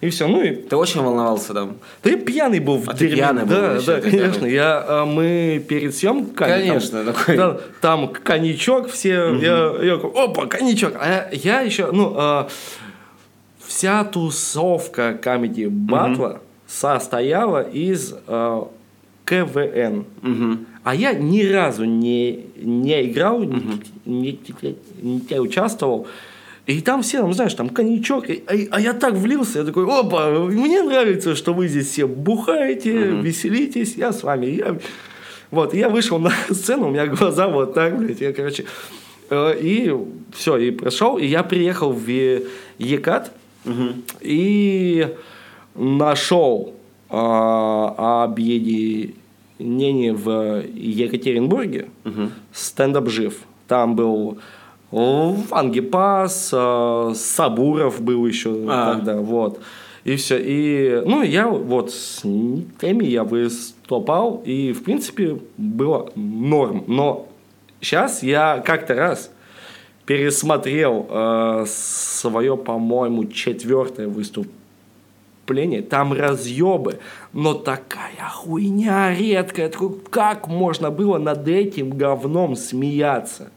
И 0.01 0.11
все, 0.11 0.29
ну 0.29 0.41
и 0.43 0.55
Ты 0.55 0.77
очень 0.77 1.01
волновался 1.03 1.53
там? 1.55 1.77
Да 2.05 2.11
я 2.11 2.17
пьяный 2.17 2.61
был 2.61 2.79
в 2.79 2.89
А 2.89 2.93
ты 2.93 2.99
дерьме. 3.09 3.17
пьяный 3.17 3.43
был 3.43 3.49
да, 3.57 3.73
вообще, 3.73 3.87
да, 3.87 4.01
ты 4.01 4.11
конечно. 4.13 4.33
пьяный. 4.35 4.53
Я, 4.55 4.85
а, 4.87 5.05
мы 5.07 5.65
перед 5.69 5.93
съемками... 5.97 6.49
Конечно, 6.51 7.05
там, 7.05 7.15
такой. 7.15 7.37
да, 7.37 7.61
там 7.81 8.09
коньячок 8.13 8.89
все, 8.91 9.35
я, 9.35 9.75
я 9.83 9.97
такой, 9.97 10.13
опа, 10.25 10.47
коньячок. 10.47 10.95
А 11.01 11.09
я, 11.09 11.29
я 11.33 11.61
еще, 11.63 11.91
ну, 11.91 12.15
а, 12.17 12.49
вся 13.67 14.05
тусовка 14.05 15.15
комедии 15.21 15.67
Батла 15.67 16.41
состояла 16.69 17.63
из 17.63 18.15
а, 18.29 18.69
КВН. 19.29 20.05
А 20.85 20.95
я 20.95 21.13
ни 21.13 21.43
разу 21.45 21.85
не, 21.85 22.47
не 22.63 23.11
играл, 23.11 23.43
не, 23.45 23.81
не- 24.07 24.39
не 25.03 25.41
участвовал. 25.41 26.07
И 26.67 26.81
там 26.81 27.01
все, 27.03 27.21
там, 27.21 27.33
знаешь, 27.35 27.55
там 27.55 27.69
коньячок. 27.69 28.29
и- 28.31 28.43
а, 28.47 28.53
а 28.77 28.81
я 28.81 28.93
так 28.93 29.15
влился, 29.15 29.59
я 29.61 29.65
такой, 29.65 29.85
опа, 29.85 30.31
мне 30.31 30.83
нравится, 30.83 31.35
что 31.35 31.53
вы 31.55 31.69
здесь 31.69 31.89
все 31.91 32.07
бухаете, 32.07 32.93
веселитесь, 33.23 33.97
я 33.97 34.13
с 34.13 34.23
вами. 34.23 34.47
Я... 34.47 34.77
Вот, 35.51 35.75
я 35.75 35.89
вышел 35.89 36.19
на 36.19 36.31
сцену, 36.51 36.89
у 36.89 36.91
меня 36.91 37.07
глаза 37.07 37.49
вот 37.49 37.75
так, 37.75 37.99
блядь, 37.99 38.21
я, 38.21 38.33
короче, 38.35 38.65
э, 39.31 39.55
и 39.63 39.95
все, 40.37 40.57
и 40.59 40.71
прошел, 40.71 41.17
и 41.19 41.27
я 41.27 41.43
приехал 41.43 41.93
в 41.93 42.07
Екат, 42.79 43.33
и 44.21 45.09
нашел 45.75 46.75
а, 47.11 48.25
объединение 48.25 50.13
в 50.13 50.63
Екатеринбурге, 50.75 51.89
стендап 52.53 53.09
жив. 53.09 53.41
Там 53.67 53.97
был 53.97 54.39
Вангипас, 54.91 56.51
а, 56.55 57.13
Сабуров 57.15 58.01
был 58.01 58.27
еще 58.27 58.65
А. 58.69 58.95
тогда, 58.95 59.17
вот. 59.21 59.61
И 60.05 60.17
все. 60.17 60.39
И, 60.41 61.03
ну, 61.05 61.23
я 61.23 61.49
вот 61.49 61.91
с 61.91 62.23
теми 62.81 63.05
я 63.05 63.25
выступал, 63.25 64.43
и, 64.45 64.73
в 64.73 64.83
принципе, 64.83 65.39
было 65.59 66.11
норм. 66.15 66.85
Но 66.87 67.29
сейчас 67.81 68.23
я 68.23 68.63
как-то 68.65 68.95
раз 68.95 69.31
пересмотрел 70.07 71.07
э, 71.11 71.65
свое, 71.67 72.57
по-моему, 72.57 73.27
четвертое 73.27 74.09
выступление. 74.09 74.58
Там 75.89 76.13
разъебы, 76.13 76.99
но 77.33 77.55
такая 77.55 78.29
хуйня 78.33 79.15
редкая. 79.15 79.73
Как 80.11 80.49
можно 80.49 80.91
было 80.91 81.19
над 81.19 81.49
этим 81.49 81.91
говном 81.91 82.57
смеяться? 82.57 83.51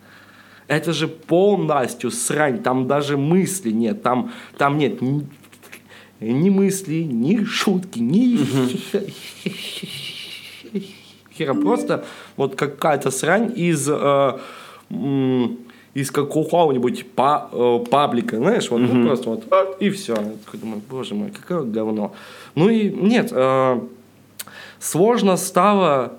Это 0.68 0.94
же 0.94 1.08
полностью 1.10 2.12
срань, 2.12 2.64
там 2.64 2.88
даже 2.88 3.18
мысли 3.18 3.72
нет, 3.72 4.04
там, 4.04 4.32
там 4.58 4.78
нет 4.78 5.02
ни, 5.02 5.28
ни 6.22 6.50
мысли, 6.50 7.04
ни 7.04 7.44
шутки, 7.44 8.00
ни 8.00 8.38
хера, 11.34 11.54
просто 11.54 12.06
вот 12.38 12.56
какая-то 12.56 13.12
срань 13.12 13.52
из, 13.56 13.90
э, 13.90 14.40
м, 14.90 15.58
из 15.94 16.10
какого-нибудь 16.12 17.06
па- 17.16 17.50
э, 17.52 17.80
паблика, 17.90 18.38
знаешь, 18.38 18.70
вот 18.72 18.80
ну, 18.80 19.06
просто 19.06 19.30
вот 19.30 19.44
а, 19.52 19.66
и 19.80 19.90
все. 19.90 20.14
Я 20.14 20.32
такой 20.46 20.60
думаю, 20.60 20.82
боже 20.90 21.16
мой, 21.16 21.32
какое 21.32 21.64
говно. 21.64 22.14
Ну 22.56 22.70
и 22.70 22.90
нет, 22.90 23.30
э, 23.32 23.80
сложно 24.80 25.36
стало, 25.38 26.14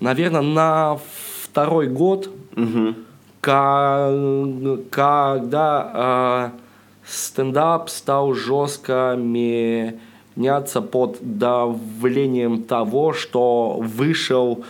наверное, 0.00 0.42
на 0.42 0.98
второй 1.42 1.88
год, 1.88 2.30
ка- 3.40 4.12
когда 4.90 6.52
э, 6.54 6.58
стендап 7.06 7.88
стал 7.90 8.34
жестко 8.34 9.16
меняться 9.18 10.80
под 10.80 11.18
давлением 11.20 12.62
того, 12.62 13.12
что 13.12 13.78
вышел 13.80 14.64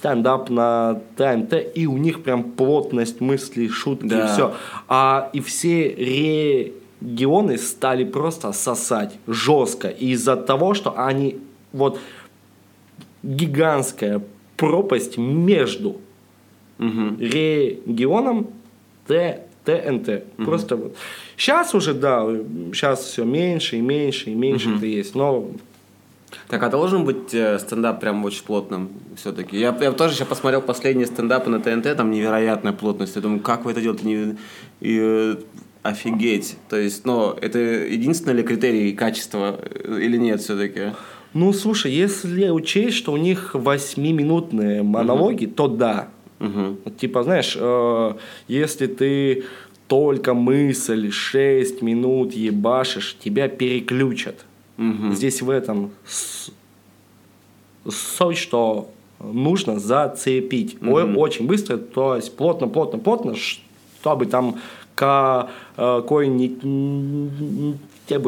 стендап 0.00 0.48
на 0.48 1.00
ТНТ, 1.16 1.54
и 1.74 1.86
у 1.86 1.98
них 1.98 2.22
прям 2.22 2.42
плотность 2.52 3.20
мыслей, 3.20 3.68
шутки, 3.68 4.06
Да. 4.06 4.24
и 4.24 4.32
все. 4.32 4.54
А, 4.88 5.28
и 5.34 5.40
все 5.40 5.94
регионы 5.94 7.58
стали 7.58 8.04
просто 8.04 8.52
сосать 8.52 9.18
жестко 9.26 9.88
из-за 9.88 10.36
того, 10.36 10.72
что 10.72 10.94
они 10.98 11.38
вот 11.72 11.98
гигантская 13.22 14.22
пропасть 14.56 15.18
между 15.18 15.98
регионом 16.78 18.46
Т, 19.06 19.42
ТНТ. 19.64 20.24
Просто 20.38 20.76
вот. 20.76 20.96
Сейчас 21.36 21.74
уже, 21.74 21.92
да, 21.92 22.24
сейчас 22.72 23.04
все 23.04 23.24
меньше 23.24 23.76
и 23.76 23.80
меньше 23.82 24.30
и 24.30 24.34
меньше 24.34 24.76
это 24.76 24.86
есть. 24.86 25.14
Но 25.14 25.50
Так, 26.48 26.62
а 26.62 26.68
должен 26.68 27.04
быть 27.04 27.32
э, 27.34 27.58
стендап 27.58 28.00
прям 28.00 28.24
очень 28.24 28.44
плотным 28.44 28.90
все-таки? 29.16 29.58
Я, 29.58 29.76
я 29.80 29.92
тоже 29.92 30.14
сейчас 30.14 30.28
посмотрел 30.28 30.62
последние 30.62 31.06
стендапы 31.06 31.50
на 31.50 31.60
ТНТ, 31.60 31.96
там 31.96 32.10
невероятная 32.10 32.72
плотность. 32.72 33.16
Я 33.16 33.22
думаю, 33.22 33.40
как 33.40 33.64
вы 33.64 33.72
это 33.72 33.80
делаете? 33.80 34.06
Не- 34.06 34.36
и, 34.80 34.98
э, 35.00 35.36
офигеть. 35.82 36.56
То 36.68 36.76
есть, 36.76 37.04
ну, 37.04 37.30
это 37.32 37.58
единственный 37.58 38.34
ли 38.34 38.42
критерий 38.42 38.92
качества 38.92 39.58
э, 39.62 39.98
или 40.00 40.16
нет 40.16 40.40
все-таки? 40.40 40.92
Ну, 41.32 41.52
слушай, 41.52 41.92
если 41.92 42.48
учесть, 42.50 42.96
что 42.96 43.12
у 43.12 43.16
них 43.16 43.54
восьмиминутные 43.54 44.82
монологи, 44.82 45.46
то 45.46 45.68
да. 45.68 46.08
Вот 46.84 46.96
Типа, 46.96 47.22
знаешь, 47.22 47.56
э, 47.58 48.14
если 48.48 48.86
ты 48.86 49.44
только 49.88 50.34
мысль 50.34 51.10
6 51.10 51.82
минут 51.82 52.32
ебашишь, 52.32 53.16
тебя 53.22 53.48
переключат. 53.48 54.46
Здесь 55.12 55.42
в 55.42 55.50
этом 55.50 55.90
суть, 57.88 58.38
что 58.38 58.90
нужно 59.20 59.78
зацепить. 59.78 60.76
О- 60.82 61.00
Очень 61.18 61.46
быстро, 61.46 61.76
то 61.76 62.16
есть 62.16 62.36
плотно, 62.36 62.68
плотно, 62.68 62.98
плотно, 62.98 63.34
чтобы 64.00 64.26
там 64.26 64.56
ка- 64.94 65.48
какой-нибудь 65.76 66.56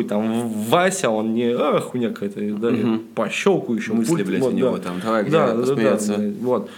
там 0.08 0.48
Вася, 0.68 1.10
он 1.10 1.34
не 1.34 1.52
а, 1.54 1.80
хуйня 1.80 2.10
какая-то, 2.10 2.40
да, 2.56 2.70
пощелку 3.14 3.74
еще. 3.74 3.92
Мысли, 3.94 4.12
блядь, 4.28 4.42
у 4.42 4.44
него 4.56 4.78
там, 4.78 5.00
давай, 5.02 5.22
где 5.24 5.32
посмеяться. 5.54 6.14
блядь, 6.18 6.38
вот. 6.40 6.70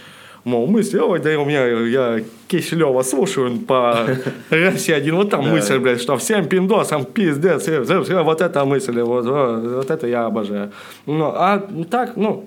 Мол, 0.45 0.67
мысли, 0.67 0.99
ой, 0.99 1.19
да 1.19 1.39
у 1.39 1.45
меня, 1.45 1.65
я 1.65 2.23
Киселева 2.47 3.01
слушаю 3.01 3.47
он 3.47 3.59
по 3.59 4.05
России 4.51 4.93
один, 4.93 5.15
вот 5.15 5.31
там 5.31 5.49
мысль, 5.49 5.79
блядь, 5.79 5.99
что 5.99 6.17
всем 6.17 6.47
пиндосам 6.47 7.03
пиздец, 7.03 7.67
вот 7.67 8.41
эта 8.41 8.63
мысль, 8.63 9.01
вот, 9.01 9.25
вот, 9.25 9.89
это 9.89 10.05
я 10.05 10.25
обожаю. 10.27 10.71
Ну, 11.07 11.25
а 11.25 11.67
так, 11.89 12.15
ну, 12.15 12.45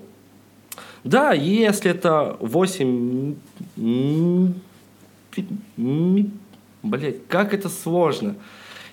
да, 1.03 1.33
если 1.33 1.91
это 1.91 2.37
8... 2.39 3.35
Блять, 6.83 7.27
как 7.27 7.53
это 7.53 7.67
сложно. 7.67 8.35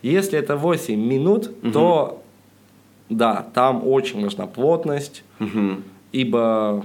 Если 0.03 0.37
это 0.37 0.57
8 0.57 0.99
минут, 1.01 1.51
то 1.73 2.25
да, 3.09 3.47
там 3.55 3.87
очень 3.87 4.21
нужна 4.21 4.47
плотность, 4.47 5.23
Мгм. 5.39 5.85
ибо 6.11 6.85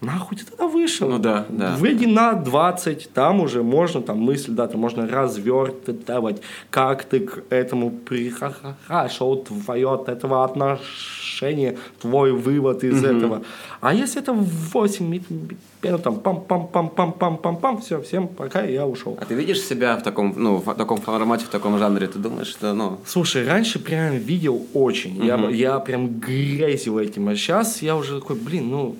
нахуй 0.00 0.36
ты 0.38 0.44
тогда 0.44 0.66
вышел? 0.66 1.08
Ну 1.08 1.18
да, 1.18 1.46
да. 1.48 1.76
Выйди 1.76 2.06
на 2.06 2.34
20, 2.34 3.10
там 3.12 3.40
уже 3.40 3.62
можно, 3.62 4.02
там 4.02 4.18
мысль, 4.18 4.52
да, 4.52 4.66
там 4.66 4.80
можно 4.80 5.06
развертывать, 5.06 6.42
как 6.70 7.04
ты 7.04 7.20
к 7.20 7.42
этому 7.50 7.90
пришел, 7.90 9.36
твое 9.36 9.92
от 9.92 10.08
этого 10.08 10.44
отношение, 10.44 11.78
твой 12.00 12.32
вывод 12.32 12.84
из 12.84 13.04
этого. 13.04 13.42
А 13.80 13.94
если 13.94 14.20
это 14.20 14.32
8 14.32 15.06
минут, 15.06 16.02
там, 16.02 16.14
пам-пам-пам-пам-пам-пам-пам, 16.14 17.80
все, 17.80 18.00
всем 18.00 18.28
пока, 18.28 18.62
я 18.62 18.86
ушел. 18.86 19.16
А 19.20 19.24
ты 19.24 19.34
видишь 19.34 19.60
себя 19.60 19.96
в 19.96 20.02
таком, 20.02 20.34
ну, 20.36 20.56
в 20.56 20.74
таком 20.74 21.00
формате, 21.00 21.44
в 21.44 21.48
таком 21.48 21.78
жанре? 21.78 22.06
Ты 22.06 22.18
думаешь, 22.18 22.48
что, 22.48 22.74
ну... 22.74 22.98
Слушай, 23.06 23.46
раньше 23.46 23.78
прям 23.78 24.16
видел 24.16 24.66
очень. 24.74 25.24
Я, 25.24 25.36
я 25.50 25.78
прям 25.78 26.18
грезил 26.18 26.98
этим. 26.98 27.28
А 27.28 27.36
сейчас 27.36 27.82
я 27.82 27.96
уже 27.96 28.20
такой, 28.20 28.36
блин, 28.36 28.70
ну, 28.70 28.96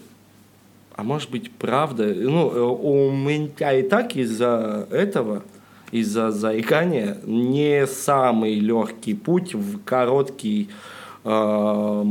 а 0.97 1.03
может 1.03 1.31
быть, 1.31 1.51
правда? 1.53 2.13
Ну, 2.15 2.51
э, 2.51 2.61
у 2.61 3.11
меня 3.11 3.73
и 3.73 3.83
так 3.83 4.17
из-за 4.17 4.89
этого, 4.91 5.43
из-за 5.93 6.31
заикания, 6.31 7.19
не 7.25 7.87
самый 7.87 8.55
легкий 8.55 9.15
путь 9.15 9.55
в 9.55 9.79
короткий, 9.85 10.71
э, 11.25 12.05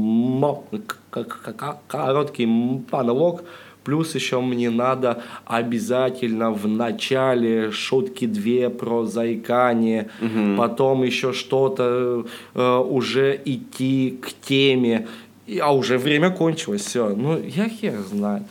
короткий 1.88 2.46
монолог. 2.46 3.44
Плюс 3.84 4.16
еще 4.16 4.42
мне 4.42 4.72
надо 4.72 5.22
обязательно 5.46 6.52
в 6.52 6.68
начале 6.68 7.72
шутки 7.72 8.26
две 8.26 8.72
про 8.72 9.06
заикание, 9.06 10.10
потом 10.58 11.04
еще 11.04 11.34
что-то 11.34 12.26
э, 12.56 12.78
уже 12.78 13.40
идти 13.46 14.18
к 14.20 14.34
теме. 14.48 15.08
И- 15.48 15.60
А 15.60 15.72
уже 15.72 15.98
время 15.98 16.32
кончилось, 16.32 16.82
все. 16.82 17.10
Ну, 17.16 17.40
я 17.40 17.70
хер 17.70 18.00
знает. 18.02 18.44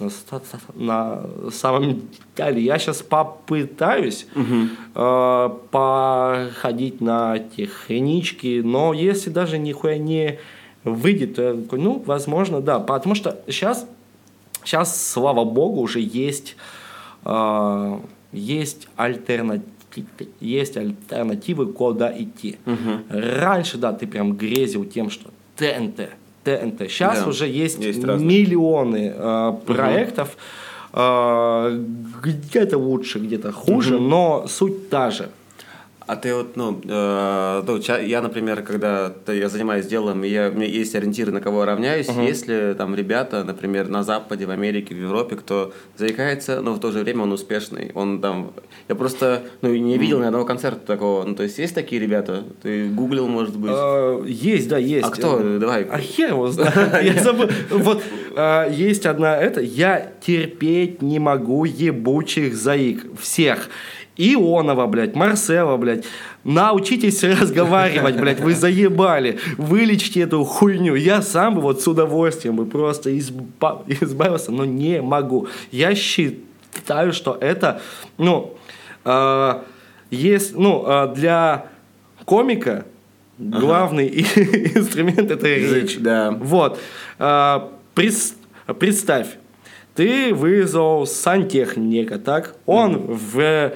На, 0.75 1.23
на 1.45 1.51
самом 1.51 2.03
деле, 2.37 2.63
я 2.63 2.79
сейчас 2.79 3.03
попытаюсь 3.03 4.27
э, 4.95 5.49
походить 5.71 7.01
на 7.01 7.39
технички, 7.39 8.61
но 8.65 8.93
если 8.93 9.31
даже 9.31 9.59
нихуя 9.59 9.99
не 9.99 10.39
выйдет, 10.85 11.35
то 11.37 11.55
такой, 11.63 11.81
ну, 11.81 12.03
возможно, 12.07 12.61
да. 12.61 12.79
Потому 12.79 13.15
что 13.17 13.43
сейчас, 13.49 13.87
сейчас 14.65 15.11
слава 15.13 15.45
богу, 15.45 15.81
уже 15.81 16.01
есть, 16.01 16.57
э, 17.25 17.99
есть 18.33 18.89
альтернатива 18.97 19.63
есть 20.41 20.77
альтернативы, 20.77 21.67
куда 21.73 22.13
идти. 22.21 22.57
Раньше, 23.09 23.79
да, 23.79 23.93
ты 23.93 24.09
прям 24.09 24.33
грезил 24.33 24.85
тем, 24.85 25.09
что 25.09 25.31
ТНТ, 25.57 26.11
ТНТ. 26.45 26.91
Сейчас 26.91 27.21
Да, 27.21 27.29
уже 27.29 27.47
есть, 27.49 27.79
есть 27.79 28.05
миллионы 28.05 29.13
э, 29.15 29.53
проектов. 29.67 30.37
Э, 30.93 31.77
где-то 32.23 32.79
лучше, 32.79 33.19
где-то 33.19 33.53
хуже, 33.53 33.99
но 33.99 34.47
суть 34.49 34.91
та 34.91 35.11
же. 35.11 35.29
А 36.07 36.17
ты 36.17 36.35
вот, 36.35 36.55
ну, 36.57 36.79
э, 36.87 37.63
ну, 37.67 37.79
я, 38.03 38.21
например, 38.21 38.63
когда 38.63 39.13
я 39.27 39.49
занимаюсь 39.49 39.87
делом, 39.87 40.23
и 40.23 40.29
я, 40.29 40.51
у 40.51 40.53
меня 40.53 40.67
есть 40.67 40.95
ориентиры, 40.95 41.33
на 41.33 41.41
кого 41.41 41.61
я 41.61 41.67
равняюсь, 41.67 42.09
есть 42.09 42.47
ли 42.47 42.75
там 42.75 42.95
ребята, 42.95 43.43
например, 43.43 43.89
на 43.89 44.03
Западе, 44.03 44.45
в 44.45 44.51
Америке, 44.51 44.95
в 44.95 44.99
Европе, 44.99 45.37
кто 45.37 45.73
заикается, 45.97 46.61
но 46.61 46.75
в 46.75 46.81
то 46.81 46.91
же 46.93 46.99
время 46.99 47.23
он 47.23 47.33
успешный, 47.33 47.91
он 47.95 48.21
там, 48.21 48.53
я 48.89 48.95
просто, 48.97 49.45
ну, 49.63 49.75
не 49.75 49.97
видел 49.97 50.21
ни 50.21 50.25
одного 50.27 50.45
концерта 50.45 50.81
такого, 50.87 51.25
ну, 51.25 51.35
то 51.35 51.43
есть 51.43 51.59
есть 51.59 51.75
такие 51.75 52.03
ребята, 52.03 52.45
ты 52.63 52.89
гуглил, 52.91 53.27
может 53.27 53.57
быть, 53.57 53.71
Э, 53.75 54.23
Есть, 54.27 54.69
да, 54.69 54.77
есть. 54.77 55.07
а 55.07 55.11
кто, 55.11 55.41
Э, 55.41 55.59
давай, 55.59 55.85
А 55.85 55.99
хер 55.99 56.31
его 56.31 56.49
знает. 56.49 56.75
Я 57.03 57.23
забыл. 57.23 57.49
Вот 57.71 58.03
э, 58.37 58.69
есть 58.71 59.07
одна 59.07 59.37
это. 59.39 59.61
Я 59.63 60.13
терпеть 60.21 61.01
не 61.01 61.19
могу 61.19 61.65
ебучих 61.65 62.55
заик. 62.57 63.05
Всех. 63.19 63.71
Ионова, 64.17 64.87
блядь, 64.87 65.15
Марсела, 65.15 65.77
блядь. 65.77 66.05
Научитесь 66.45 67.23
разговаривать, 67.25 68.17
блядь, 68.17 68.41
вы 68.41 68.55
заебали. 68.55 69.39
Вылечите 69.59 70.21
эту 70.21 70.45
хуйню. 70.45 70.95
Я 70.95 71.23
сам 71.23 71.55
бы 71.57 71.61
вот 71.63 71.83
с 71.83 71.89
удовольствием 71.89 72.57
бы 72.57 72.67
просто 72.67 73.11
изба- 73.11 73.83
избавился, 73.89 74.53
но 74.53 74.65
не 74.65 75.01
могу. 75.03 75.49
Я 75.73 75.95
считаю, 75.95 77.13
что 77.13 77.37
это, 77.41 77.81
ну, 78.19 78.55
э, 79.05 79.55
есть, 80.11 80.57
ну, 80.57 80.85
э, 80.87 81.15
для 81.15 81.67
комика 82.25 82.85
главный 83.39 84.09
инструмент 84.77 85.31
это 85.31 85.49
речь. 85.49 85.99
да. 85.99 86.31
Вот. 86.31 86.79
А, 87.19 87.71
прес- 87.95 88.35
представь, 88.79 89.27
ты 89.95 90.33
вызвал 90.35 91.07
сантехника, 91.07 92.19
так? 92.19 92.55
Он 92.67 92.97
в 92.99 93.73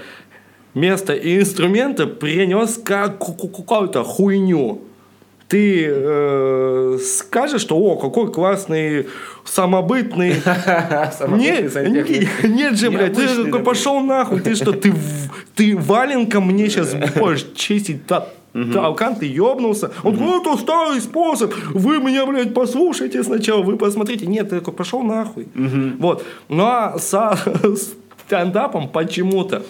место 0.79 1.13
инструмента 1.15 2.07
принес 2.07 2.81
как- 2.83 3.19
ку- 3.19 3.35
ку- 3.35 3.49
какую-то 3.49 4.05
хуйню. 4.05 4.81
Ты 5.49 5.87
э, 5.89 6.99
скажешь, 7.03 7.63
что 7.63 7.77
о, 7.79 7.97
какой 7.97 8.31
классный 8.31 9.07
самобытный 9.47 10.35
нет, 11.39 11.75
не- 12.45 12.49
нет 12.49 12.77
же, 12.77 12.91
блядь, 12.91 13.15
ты 13.15 13.27
такой 13.45 13.63
пошел 13.65 14.01
нахуй, 14.01 14.41
ты 14.41 14.55
что, 14.55 14.73
ты, 14.73 14.93
ты 15.55 15.75
валенком 15.77 16.47
мне 16.47 16.69
сейчас 16.69 16.95
будешь 17.17 17.47
чистить 17.55 18.07
та- 18.07 18.29
толкан, 18.75 19.15
ты 19.17 19.25
ебнулся. 19.25 19.91
Он 20.05 20.17
такой, 20.19 20.41
это 20.41 20.57
старый 20.59 21.01
способ, 21.01 21.55
вы 21.73 21.99
меня, 21.99 22.27
блядь, 22.27 22.53
послушайте 22.53 23.23
сначала, 23.23 23.63
вы 23.63 23.77
посмотрите. 23.79 24.27
Нет, 24.27 24.51
ты 24.51 24.59
такой, 24.59 24.75
пошел 24.75 25.03
нахуй. 25.03 25.49
Вот. 25.99 26.25
Ну 26.51 26.65
а 26.65 26.99
со 26.99 27.39
стендапом 28.27 28.89
почему-то 28.89 29.63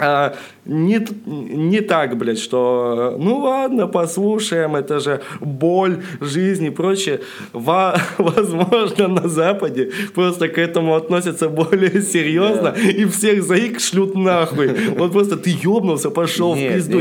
а, 0.00 0.34
не, 0.64 1.00
не 1.26 1.80
так, 1.80 2.16
блядь, 2.16 2.38
что 2.38 3.16
ну 3.18 3.38
ладно, 3.38 3.86
послушаем, 3.86 4.76
это 4.76 5.00
же 5.00 5.20
боль 5.40 6.02
жизни 6.20 6.68
и 6.68 6.70
прочее. 6.70 7.20
Во- 7.52 7.96
возможно, 8.18 9.08
на 9.08 9.28
Западе 9.28 9.90
просто 10.14 10.48
к 10.48 10.58
этому 10.58 10.94
относятся 10.94 11.48
более 11.48 12.02
серьезно 12.02 12.68
и 12.68 13.04
всех 13.04 13.42
заик 13.42 13.80
шлют 13.80 14.14
нахуй. 14.14 14.68
Вот 14.96 15.12
просто 15.12 15.36
ты 15.36 15.50
ебнулся, 15.50 16.10
пошел 16.10 16.54
в 16.54 16.58
пизду. 16.74 17.00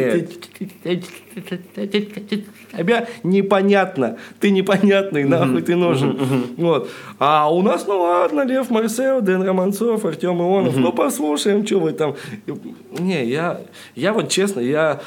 Тебя 1.41 3.07
непонятно. 3.23 4.17
Ты 4.39 4.51
непонятный, 4.51 5.23
нахуй 5.25 5.61
ты 5.61 5.75
нужен. 5.75 6.17
Вот. 6.57 6.89
А 7.17 7.51
у 7.51 7.61
нас, 7.61 7.85
ну 7.87 7.99
ладно, 7.99 8.41
Лев 8.41 8.69
Марсел, 8.69 9.21
Дэн 9.21 9.41
Романцов, 9.43 10.05
Артем 10.05 10.41
Ионов. 10.41 10.75
Ну 10.77 10.91
послушаем, 10.91 11.65
что 11.65 11.79
вы 11.79 11.93
там. 11.93 12.15
Не, 12.99 13.25
я, 13.25 13.61
я 13.95 14.13
вот 14.13 14.29
честно, 14.29 14.59
я 14.59 14.99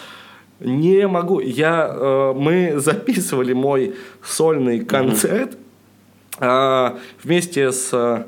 не 0.61 1.07
могу. 1.07 1.41
Я, 1.41 1.89
э, 1.91 2.33
мы 2.37 2.75
записывали 2.77 3.53
мой 3.53 3.95
сольный 4.23 4.85
концерт 4.85 5.57
а, 6.39 6.99
вместе 7.23 7.73
с 7.73 7.91
э, 7.93 8.25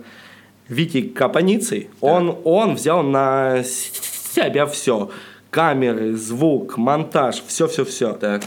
Витей 0.68 1.08
Капаницей. 1.08 1.88
Он, 2.00 2.36
он 2.44 2.74
взял 2.74 3.02
на 3.02 3.62
себя 3.64 4.66
все. 4.66 5.10
Камеры, 5.54 6.16
звук, 6.16 6.76
монтаж, 6.76 7.40
все-все-все. 7.46 8.14
Так, 8.14 8.42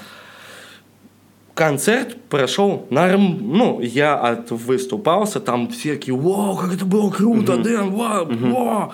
Концерт 1.53 2.17
прошел 2.29 2.85
норм... 2.89 3.39
Ну, 3.57 3.79
я 3.79 4.15
от 4.17 4.51
выступался, 4.51 5.39
там 5.39 5.69
все 5.69 5.93
такие, 5.93 6.13
вау, 6.13 6.57
как 6.57 6.73
это 6.73 6.83
было 6.83 7.09
круто, 7.09 7.55
Дэн, 7.55 7.91
вау, 7.91 8.27
вау. 8.29 8.91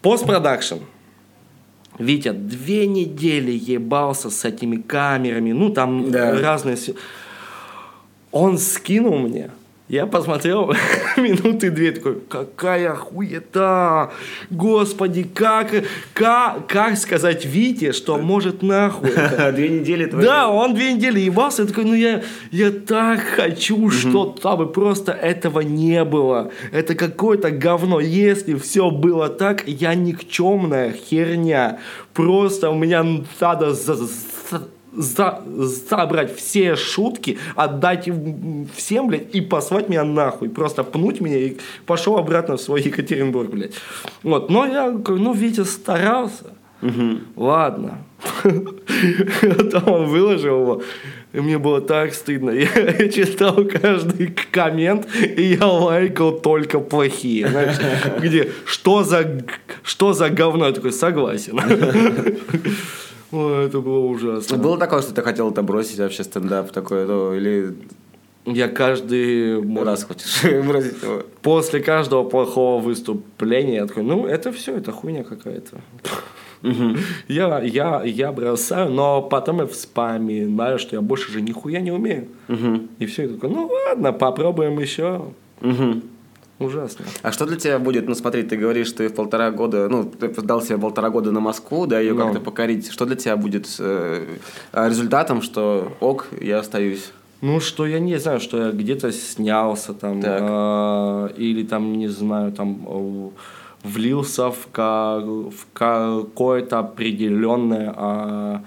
Постпродакшн. 0.00 0.76
Витя 1.98 2.30
две 2.30 2.86
недели 2.86 3.52
ебался 3.52 4.30
с 4.30 4.42
этими 4.46 4.76
камерами, 4.76 5.52
ну 5.52 5.68
там 5.68 6.10
Да. 6.10 6.40
разные... 6.40 6.78
Он 8.30 8.56
скинул 8.56 9.18
мне, 9.18 9.50
я 9.92 10.06
посмотрел 10.06 10.72
минуты 11.18 11.70
две, 11.70 11.92
такой, 11.92 12.18
какая 12.26 12.94
хуета, 12.94 14.10
господи, 14.48 15.22
как, 15.22 15.70
как, 16.14 16.66
как 16.66 16.96
сказать 16.96 17.44
Вите, 17.44 17.92
что 17.92 18.16
может 18.16 18.62
нахуй 18.62 19.10
две 19.52 19.68
недели 19.68 20.06
твои. 20.06 20.24
Да, 20.24 20.48
он 20.48 20.72
две 20.72 20.94
недели 20.94 21.20
ебался, 21.20 21.62
я 21.62 21.68
такой, 21.68 21.84
ну 21.84 21.92
я, 21.92 22.22
я 22.50 22.70
так 22.70 23.20
хочу, 23.20 23.90
чтобы 23.90 24.66
просто 24.72 25.12
этого 25.12 25.60
не 25.60 26.02
было. 26.04 26.50
Это 26.72 26.94
какое-то 26.94 27.50
говно. 27.50 28.00
Если 28.00 28.54
все 28.54 28.90
было 28.90 29.28
так, 29.28 29.68
я 29.68 29.94
никчемная 29.94 30.92
херня. 30.92 31.80
Просто 32.14 32.70
у 32.70 32.74
меня 32.74 33.04
надо 33.38 33.74
за- 34.92 35.42
за- 35.46 35.66
за- 35.66 35.96
забрать 35.96 36.36
все 36.36 36.76
шутки, 36.76 37.38
отдать 37.56 38.08
всем, 38.76 39.08
блядь, 39.08 39.34
и 39.34 39.40
послать 39.40 39.88
меня 39.88 40.04
нахуй. 40.04 40.48
Просто 40.48 40.84
пнуть 40.84 41.20
меня 41.20 41.38
и 41.38 41.56
пошел 41.86 42.16
обратно 42.18 42.56
в 42.56 42.60
свой 42.60 42.82
Екатеринбург, 42.82 43.50
блядь. 43.50 43.72
Вот. 44.22 44.50
Но 44.50 44.66
я, 44.66 44.90
говорю, 44.90 45.22
ну, 45.22 45.32
Витя 45.32 45.64
старался. 45.64 46.44
Ладно. 47.36 47.98
Там 48.42 49.88
он 49.88 50.06
выложил 50.06 50.60
его, 50.60 50.82
и 51.32 51.40
мне 51.40 51.58
было 51.58 51.80
так 51.80 52.12
стыдно. 52.14 52.50
Я 52.50 52.66
читал 53.08 53.64
каждый 53.64 54.34
коммент, 54.50 55.06
и 55.36 55.42
я 55.54 55.66
лайкал 55.66 56.32
только 56.40 56.80
плохие. 56.80 57.48
Знаешь, 57.48 57.76
где 58.20 58.50
что 58.64 59.04
за, 59.04 59.42
что 59.82 60.12
за 60.12 60.28
говно? 60.30 60.66
Я 60.66 60.72
такой, 60.72 60.92
согласен. 60.92 61.60
Ой, 63.32 63.66
это 63.66 63.80
было 63.80 64.06
ужасно. 64.06 64.58
Было 64.58 64.78
такое, 64.78 65.02
что 65.02 65.14
ты 65.14 65.22
хотел 65.22 65.50
это 65.50 65.62
бросить 65.62 65.98
вообще 65.98 66.22
стендап 66.22 66.70
такой, 66.70 67.06
ну, 67.06 67.34
или 67.34 67.74
я 68.44 68.68
каждый 68.68 69.60
раз 69.82 70.04
хочешь 70.04 70.42
бросить 70.66 71.02
его? 71.02 71.22
После 71.40 71.80
каждого 71.80 72.24
плохого 72.24 72.82
выступления 72.82 73.76
я 73.76 73.86
такой, 73.86 74.02
ну, 74.02 74.26
это 74.26 74.52
все, 74.52 74.76
это 74.76 74.92
хуйня 74.92 75.24
какая-то. 75.24 75.78
Я, 77.26 77.60
я, 77.60 78.02
я 78.04 78.32
бросаю, 78.32 78.90
но 78.90 79.22
потом 79.22 79.58
я 79.60 79.66
вспоминаю, 79.66 80.78
что 80.78 80.94
я 80.94 81.02
больше 81.02 81.32
же 81.32 81.40
нихуя 81.40 81.80
не 81.80 81.90
умею. 81.90 82.28
И 82.98 83.06
все, 83.06 83.22
я 83.22 83.28
такой, 83.30 83.50
ну 83.50 83.66
ладно, 83.66 84.12
попробуем 84.12 84.78
еще. 84.78 85.32
Ужасно. 86.64 87.04
А 87.22 87.32
что 87.32 87.46
для 87.46 87.56
тебя 87.56 87.78
будет, 87.78 88.08
ну 88.08 88.14
смотри, 88.14 88.42
ты 88.42 88.56
говоришь, 88.56 88.92
ты 88.92 89.08
в 89.08 89.14
полтора 89.14 89.50
года, 89.50 89.88
ну, 89.88 90.04
ты 90.04 90.28
дал 90.42 90.62
себе 90.62 90.78
полтора 90.78 91.10
года 91.10 91.32
на 91.32 91.40
Москву, 91.40 91.86
да, 91.86 92.00
ее 92.00 92.14
no. 92.14 92.18
как-то 92.18 92.40
покорить. 92.40 92.90
Что 92.90 93.06
для 93.06 93.16
тебя 93.16 93.36
будет 93.36 93.66
э, 93.78 94.38
результатом, 94.72 95.42
что 95.42 95.92
ок, 96.00 96.28
я 96.40 96.58
остаюсь? 96.58 97.12
Ну, 97.40 97.60
что 97.60 97.86
я 97.86 97.98
не 97.98 98.18
знаю, 98.18 98.40
что 98.40 98.66
я 98.66 98.70
где-то 98.70 99.10
снялся 99.12 99.94
там, 99.94 100.20
э, 100.22 101.28
или 101.36 101.64
там, 101.64 101.98
не 101.98 102.08
знаю, 102.08 102.52
там 102.52 103.32
влился 103.82 104.50
в, 104.50 104.68
в 104.72 105.66
какое-то 105.72 106.78
определенное 106.78 107.92
а, 107.96 108.62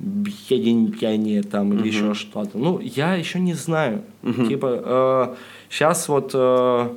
объединение 0.00 1.42
там 1.42 1.72
или 1.72 1.84
uh-huh. 1.84 1.86
еще 1.86 2.14
что-то. 2.14 2.58
Ну, 2.58 2.80
я 2.80 3.14
еще 3.14 3.40
не 3.40 3.54
знаю. 3.54 4.02
Uh-huh. 4.22 4.48
Типа, 4.48 4.82
э, 4.84 5.34
сейчас 5.70 6.08
вот, 6.08 6.32
э, 6.34 6.88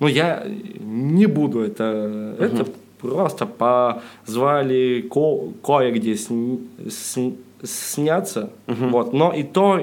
ну, 0.00 0.06
я 0.06 0.44
не 0.80 1.26
буду 1.26 1.60
это, 1.60 1.84
uh-huh. 1.84 2.44
это 2.44 2.66
просто 3.00 3.46
позвали 3.46 5.02
ко- 5.08 5.52
кое-где 5.62 6.16
сни- 6.16 6.68
сни- 6.90 7.38
сняться, 7.62 8.50
uh-huh. 8.66 8.90
вот, 8.90 9.12
но 9.12 9.32
и 9.32 9.42
то 9.42 9.80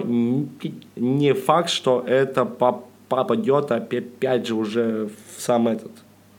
не 0.96 1.34
факт, 1.34 1.70
что 1.70 2.04
это 2.06 2.46
попадет 2.46 3.72
опять 3.72 4.48
же 4.48 4.56
уже 4.56 5.10
в 5.36 5.42
сам 5.42 5.68
этот 5.68 5.92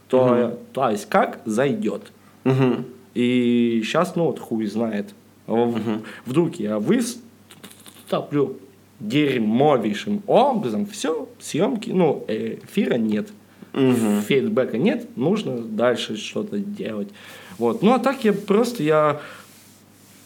то, 0.08 0.24
угу. 0.24 0.58
то 0.72 0.90
есть 0.90 1.08
как 1.08 1.40
зайдет. 1.44 2.12
Угу. 2.44 2.84
И 3.14 3.82
сейчас, 3.84 4.14
ну 4.14 4.26
вот 4.26 4.38
хуй 4.38 4.66
знает. 4.66 5.14
Угу. 5.46 5.78
Вдруг 6.26 6.56
я 6.56 6.78
выступлю 6.78 8.56
дерьмовейшим 9.00 10.22
образом, 10.26 10.86
все, 10.86 11.28
съемки, 11.38 11.90
ну, 11.90 12.24
эфира 12.28 12.94
нет, 12.94 13.28
угу. 13.76 14.20
фидбэка 14.26 14.78
нет, 14.78 15.16
нужно 15.16 15.58
дальше 15.58 16.16
что-то 16.16 16.58
делать. 16.58 17.08
Вот. 17.58 17.82
Ну, 17.82 17.92
а 17.92 17.98
так 17.98 18.24
я 18.24 18.32
просто, 18.32 18.82
я 18.82 19.20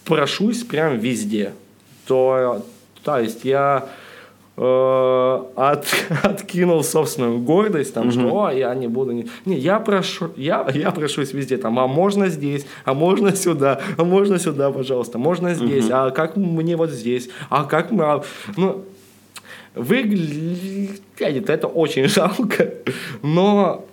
прошусь 0.05 0.63
прям 0.63 0.99
везде. 0.99 1.53
То, 2.07 2.65
то 3.03 3.19
есть 3.19 3.45
я 3.45 3.89
Э, 4.63 5.43
от, 5.57 5.87
откинул 6.23 6.85
собственную 6.85 7.39
гордость, 7.39 7.95
там, 7.95 8.09
mm-hmm. 8.09 8.29
что 8.29 8.45
о, 8.45 8.53
я 8.53 8.75
не 8.75 8.89
буду... 8.89 9.13
Не, 9.13 9.27
не 9.47 9.57
я, 9.57 9.79
прошу, 9.79 10.33
я, 10.37 10.69
я 10.75 10.91
прошусь 10.91 11.33
везде, 11.33 11.57
там, 11.57 11.79
а 11.79 11.87
можно 11.87 12.29
здесь, 12.29 12.67
а 12.85 12.93
можно 12.93 13.35
сюда, 13.35 13.81
а 13.97 14.05
можно 14.05 14.39
сюда, 14.39 14.71
пожалуйста, 14.71 15.17
можно 15.17 15.55
здесь, 15.55 15.87
mm-hmm. 15.87 16.09
а 16.09 16.11
как 16.11 16.37
мне 16.37 16.77
вот 16.77 16.91
здесь, 16.91 17.31
а 17.49 17.65
как. 17.65 17.91
А, 17.93 18.23
ну, 18.59 18.85
выглядит 19.75 21.51
это 21.51 21.67
очень 21.67 22.09
жалко, 22.09 22.75
но 23.23 23.87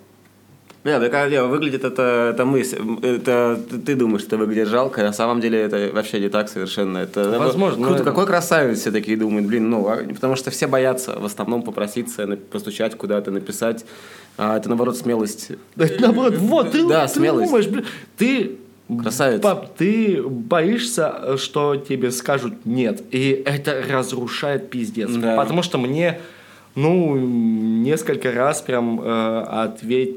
нет, 0.88 1.02
так 1.02 1.14
а, 1.34 1.48
выглядит 1.48 1.84
это, 1.84 2.32
это 2.34 2.46
мы, 2.46 2.62
это 2.62 3.60
ты 3.86 3.94
думаешь, 3.94 4.22
что 4.22 4.38
выглядит 4.38 4.70
жалко, 4.70 5.02
а 5.02 5.04
на 5.04 5.12
самом 5.12 5.42
деле 5.42 5.60
это 5.60 5.90
вообще 5.94 6.22
не 6.22 6.30
так 6.30 6.48
совершенно. 6.48 7.00
Это 7.00 7.38
Возможно. 7.38 7.88
Круто, 7.88 8.06
какой 8.06 8.26
красавец 8.26 8.80
все 8.80 8.92
такие 8.92 9.18
думают, 9.18 9.48
блин, 9.48 9.70
ну, 9.70 9.86
а, 9.90 9.98
потому 9.98 10.38
что 10.38 10.50
все 10.50 10.66
боятся 10.66 11.20
в 11.20 11.26
основном 11.26 11.64
попроситься, 11.64 12.26
постучать 12.52 12.96
куда-то, 12.96 13.32
написать. 13.32 13.86
А 14.38 14.56
это 14.56 14.70
наоборот 14.70 14.96
смелость. 14.96 15.52
Это 15.76 16.02
наоборот, 16.02 16.36
вот, 16.38 16.72
ты, 16.72 16.88
да, 16.88 17.08
ты 17.08 17.16
смелость. 17.16 17.50
думаешь, 17.50 17.68
блин, 17.68 17.86
ты 18.16 18.58
Красавец. 18.88 19.42
Пап, 19.42 19.76
ты 19.76 20.22
боишься, 20.24 21.38
что 21.38 21.76
тебе 21.76 22.12
скажут 22.12 22.66
нет. 22.66 23.04
И 23.12 23.44
это 23.46 23.84
разрушает 23.90 24.70
пиздец. 24.70 25.12
Да. 25.12 25.36
Потому 25.36 25.62
что 25.62 25.78
мне, 25.78 26.20
ну, 26.76 27.18
несколько 27.18 28.32
раз 28.32 28.62
прям 28.62 29.02
э, 29.02 29.46
ответь 29.50 30.16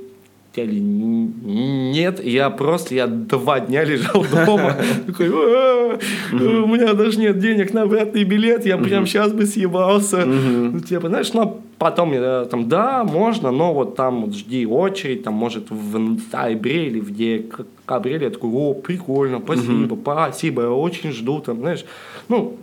или 0.57 0.81
нет, 0.81 2.23
я 2.25 2.51
просто, 2.51 2.95
я 2.95 3.07
два 3.07 3.61
дня 3.61 3.85
лежал 3.85 4.25
дома, 4.25 4.75
такой, 5.07 5.29
у 5.29 6.67
меня 6.67 6.93
даже 6.95 7.21
нет 7.21 7.39
денег 7.39 7.73
на 7.73 7.83
обратный 7.83 8.25
билет, 8.25 8.67
я 8.67 8.77
прям 8.77 9.07
сейчас 9.07 9.33
бы 9.33 9.47
съебался. 9.47 10.25
Ну, 10.25 10.81
типа, 10.81 11.09
знаешь, 11.09 11.33
ну, 11.33 11.63
потом 11.81 12.13
я 12.13 12.45
там, 12.45 12.69
да, 12.69 13.05
можно, 13.05 13.51
но 13.51 13.73
вот 13.73 13.97
там 13.97 14.27
вот 14.27 14.35
жди 14.35 14.67
очередь, 14.67 15.23
там, 15.23 15.33
может, 15.33 15.71
в 15.71 15.99
ноябре 15.99 16.89
или 16.89 17.01
в 17.01 17.11
декабре, 17.11 18.19
я 18.21 18.31
такой, 18.31 18.51
о, 18.51 18.75
прикольно, 18.75 19.41
спасибо, 19.41 19.99
спасибо, 20.01 20.63
я 20.63 20.71
очень 20.71 21.11
жду, 21.11 21.41
там, 21.41 21.61
знаешь, 21.61 21.87
ну, 22.29 22.59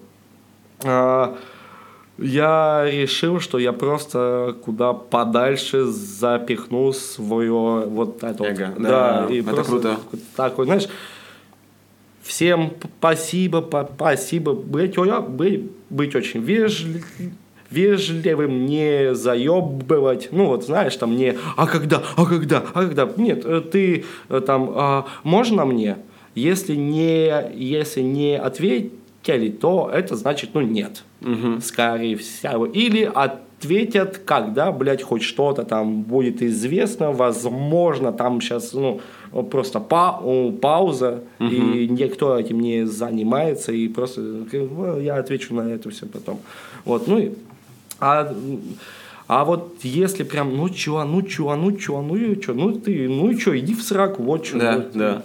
а, 0.86 1.36
я 2.19 2.86
решил, 2.86 3.39
что 3.39 3.58
я 3.58 3.73
просто 3.73 4.56
куда 4.63 4.93
подальше 4.93 5.86
запихну 5.86 6.93
свое 6.93 7.88
вот 7.88 8.23
это 8.23 8.43
Эго. 8.43 8.73
вот. 8.75 8.84
Да, 8.84 9.25
да, 9.27 9.34
и 9.34 9.39
это 9.41 9.49
просто 9.49 9.71
круто. 9.71 9.97
Так 10.36 10.58
вот, 10.60 10.65
знаешь, 10.65 10.88
всем 12.21 12.71
спасибо, 12.99 13.67
спасибо, 13.95 14.53
быть, 14.53 14.95
быть, 14.95 15.71
быть 15.89 16.15
очень 16.15 16.41
вежливым, 16.41 17.01
вежливым, 17.69 18.65
не 18.65 19.13
заебывать, 19.13 20.30
ну 20.32 20.47
вот 20.47 20.65
знаешь, 20.65 20.95
там 20.95 21.15
не, 21.15 21.36
а 21.56 21.67
когда, 21.67 22.01
а 22.15 22.25
когда, 22.25 22.63
а 22.73 22.82
когда, 22.84 23.10
нет, 23.17 23.45
э, 23.45 23.62
ты 23.62 24.06
э, 24.30 24.41
там, 24.45 24.71
а, 24.75 25.06
можно 25.23 25.65
мне, 25.65 25.97
если 26.36 26.75
не, 26.75 27.32
если 27.56 28.01
не 28.01 28.38
ответить, 28.38 28.93
хотели, 29.27 29.49
то 29.49 29.89
это 29.93 30.15
значит, 30.15 30.51
ну, 30.53 30.62
нет. 30.62 31.03
Угу. 31.21 31.62
Скорее 31.62 32.15
всего. 32.15 32.65
Или 32.65 33.10
ответят, 33.13 34.19
когда, 34.25 34.71
блядь, 34.71 35.03
хоть 35.03 35.23
что-то 35.23 35.63
там 35.63 36.03
будет 36.03 36.41
известно, 36.41 37.12
возможно, 37.12 38.12
там 38.12 38.41
сейчас, 38.41 38.73
ну, 38.73 39.01
просто 39.51 39.80
па 39.80 40.21
пауза, 40.62 41.23
угу. 41.39 41.49
и 41.49 41.88
никто 41.89 42.38
этим 42.38 42.60
не 42.60 42.86
занимается, 42.86 43.71
и 43.71 43.88
просто 43.88 44.21
ну, 44.21 44.99
я 44.99 45.17
отвечу 45.17 45.53
на 45.53 45.62
это 45.62 45.89
все 45.89 46.06
потом. 46.06 46.39
Вот, 46.86 47.08
ну 47.08 47.17
и... 47.17 47.32
А, 48.00 48.36
а 49.28 49.46
вот 49.46 49.76
если 49.84 50.24
прям, 50.24 50.56
ну 50.56 50.70
чё, 50.70 51.04
ну 51.04 51.22
чё, 51.22 51.56
ну 51.56 51.72
чё, 51.72 52.02
ну 52.02 52.16
и 52.16 52.40
чё, 52.40 52.54
ну 52.54 52.74
ты, 52.74 53.08
ну 53.10 53.30
и 53.32 53.38
чё, 53.38 53.58
иди 53.58 53.74
в 53.74 53.82
сраку, 53.82 54.24
вот 54.24 54.46
чё. 54.46 54.58
Да, 54.58 54.76
вот. 54.76 54.92
да 54.94 55.24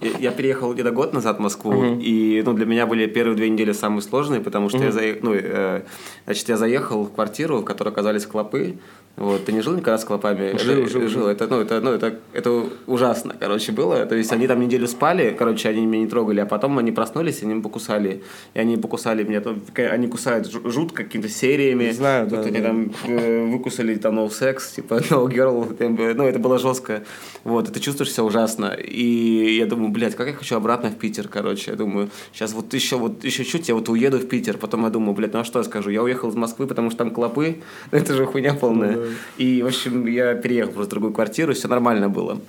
я 0.00 0.30
переехал 0.30 0.72
где-то 0.72 0.90
год 0.90 1.12
назад 1.12 1.38
в 1.38 1.40
Москву, 1.40 1.72
uh-huh. 1.72 2.02
и 2.02 2.42
ну, 2.44 2.54
для 2.54 2.66
меня 2.66 2.86
были 2.86 3.06
первые 3.06 3.36
две 3.36 3.48
недели 3.48 3.72
самые 3.72 4.02
сложные, 4.02 4.40
потому 4.40 4.68
что 4.68 4.78
uh-huh. 4.78 4.86
я, 4.86 4.92
заех... 4.92 5.18
ну, 5.22 5.32
э, 5.34 5.82
значит, 6.24 6.48
я 6.48 6.56
заехал 6.56 7.04
в 7.04 7.12
квартиру, 7.12 7.58
в 7.58 7.64
которой 7.64 7.90
оказались 7.90 8.26
клопы, 8.26 8.78
вот, 9.16 9.44
ты 9.44 9.52
не 9.52 9.60
жил 9.60 9.74
никогда 9.74 9.98
с 9.98 10.04
клопами? 10.04 10.56
Жил, 10.56 10.88
жил, 10.88 11.06
жил. 11.08 11.26
Это, 11.26 11.46
ну, 11.46 11.60
это, 11.60 11.80
ну, 11.80 11.92
это, 11.92 12.18
это 12.32 12.64
ужасно, 12.86 13.36
короче, 13.38 13.70
было. 13.70 14.06
То 14.06 14.14
есть 14.14 14.32
они 14.32 14.46
там 14.46 14.60
неделю 14.60 14.88
спали, 14.88 15.36
короче, 15.38 15.68
они 15.68 15.84
меня 15.84 16.04
не 16.04 16.08
трогали, 16.08 16.40
а 16.40 16.46
потом 16.46 16.78
они 16.78 16.92
проснулись, 16.92 17.42
и 17.42 17.44
они 17.44 17.60
покусали. 17.60 18.22
И 18.54 18.58
они 18.58 18.78
покусали 18.78 19.22
меня, 19.22 19.42
они 19.90 20.08
кусают 20.08 20.50
жутко 20.50 21.04
какими-то 21.04 21.28
сериями. 21.28 21.90
Знаю, 21.90 22.26
да. 22.26 22.36
Вот 22.36 22.44
да, 22.44 22.48
они 22.48 22.60
да. 22.60 22.66
там 22.68 22.92
э, 23.06 23.44
выкусали 23.52 23.94
там 23.96 24.18
no 24.18 24.28
sex, 24.28 24.74
типа 24.76 24.94
no 25.10 25.26
girl, 25.28 26.14
ну, 26.14 26.24
это 26.24 26.38
было 26.38 26.58
жестко. 26.58 27.02
Вот, 27.44 27.68
и 27.68 27.72
ты 27.72 27.80
чувствуешь 27.80 28.12
себя 28.12 28.24
ужасно. 28.24 28.74
И 28.74 29.56
я 29.58 29.66
думаю, 29.66 29.90
блядь, 29.90 30.14
как 30.14 30.28
я 30.28 30.32
хочу 30.32 30.56
обратно 30.56 30.90
в 30.90 30.96
Питер, 30.96 31.28
короче. 31.28 31.72
Я 31.72 31.76
думаю, 31.76 32.08
сейчас 32.32 32.54
вот 32.54 32.72
еще, 32.72 32.96
вот 32.96 33.24
еще 33.24 33.44
чуть, 33.44 33.68
я 33.68 33.74
вот 33.74 33.88
уеду 33.88 34.18
в 34.18 34.26
Питер. 34.26 34.56
Потом 34.56 34.84
я 34.84 34.90
думаю, 34.90 35.14
блядь, 35.14 35.34
ну 35.34 35.40
а 35.40 35.44
что 35.44 35.58
я 35.58 35.64
скажу? 35.64 35.90
Я 35.90 36.02
уехал 36.02 36.30
из 36.30 36.34
Москвы, 36.34 36.66
потому 36.66 36.90
что 36.90 36.98
там 36.98 37.10
клопы. 37.10 37.62
Это 37.90 38.14
же 38.14 38.24
хуйня 38.26 38.54
полная. 38.54 39.01
И, 39.38 39.62
в 39.62 39.66
общем, 39.66 40.06
я 40.06 40.34
переехал 40.34 40.72
просто 40.72 40.88
в 40.88 40.90
другую 40.90 41.12
квартиру, 41.14 41.52
все 41.54 41.68
нормально 41.68 42.08
было. 42.08 42.40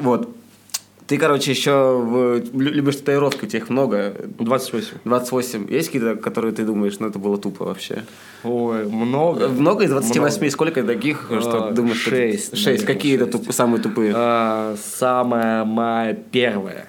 Вот. 0.00 0.28
Ты, 1.06 1.18
короче, 1.18 1.52
еще 1.52 1.70
в- 1.70 2.38
лю- 2.58 2.72
любишь 2.72 2.96
татуировки, 2.96 3.44
у 3.44 3.46
тебя 3.46 3.60
их 3.60 3.70
много. 3.70 4.12
28. 4.40 4.88
28. 5.04 5.66
Есть 5.72 5.86
какие-то, 5.92 6.16
которые 6.16 6.52
ты 6.52 6.64
думаешь, 6.64 6.98
ну 6.98 7.06
это 7.06 7.20
было 7.20 7.38
тупо 7.38 7.64
вообще? 7.64 8.02
Ой, 8.42 8.86
много. 8.86 9.46
Много 9.46 9.84
из 9.84 9.90
28? 9.90 10.20
Много. 10.40 10.50
Сколько 10.50 10.82
таких, 10.82 11.30
что 11.40 11.66
А, 11.66 11.68
ты 11.68 11.74
думаешь? 11.76 12.00
что- 12.00 12.10
шесть, 12.10 12.56
Шесть. 12.56 12.66
наверное, 12.66 12.86
Какие 12.88 13.14
это 13.14 13.24
шесть. 13.26 13.44
туп- 13.44 13.52
самые 13.54 13.80
тупые? 13.80 14.12
А, 14.16 14.74
самая 14.82 15.64
моя 15.64 16.12
первая. 16.14 16.88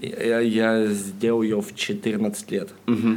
Я, 0.00 0.40
я 0.40 0.86
сделал 0.86 1.42
ее 1.42 1.60
в 1.62 1.72
14 1.76 2.50
лет. 2.50 2.70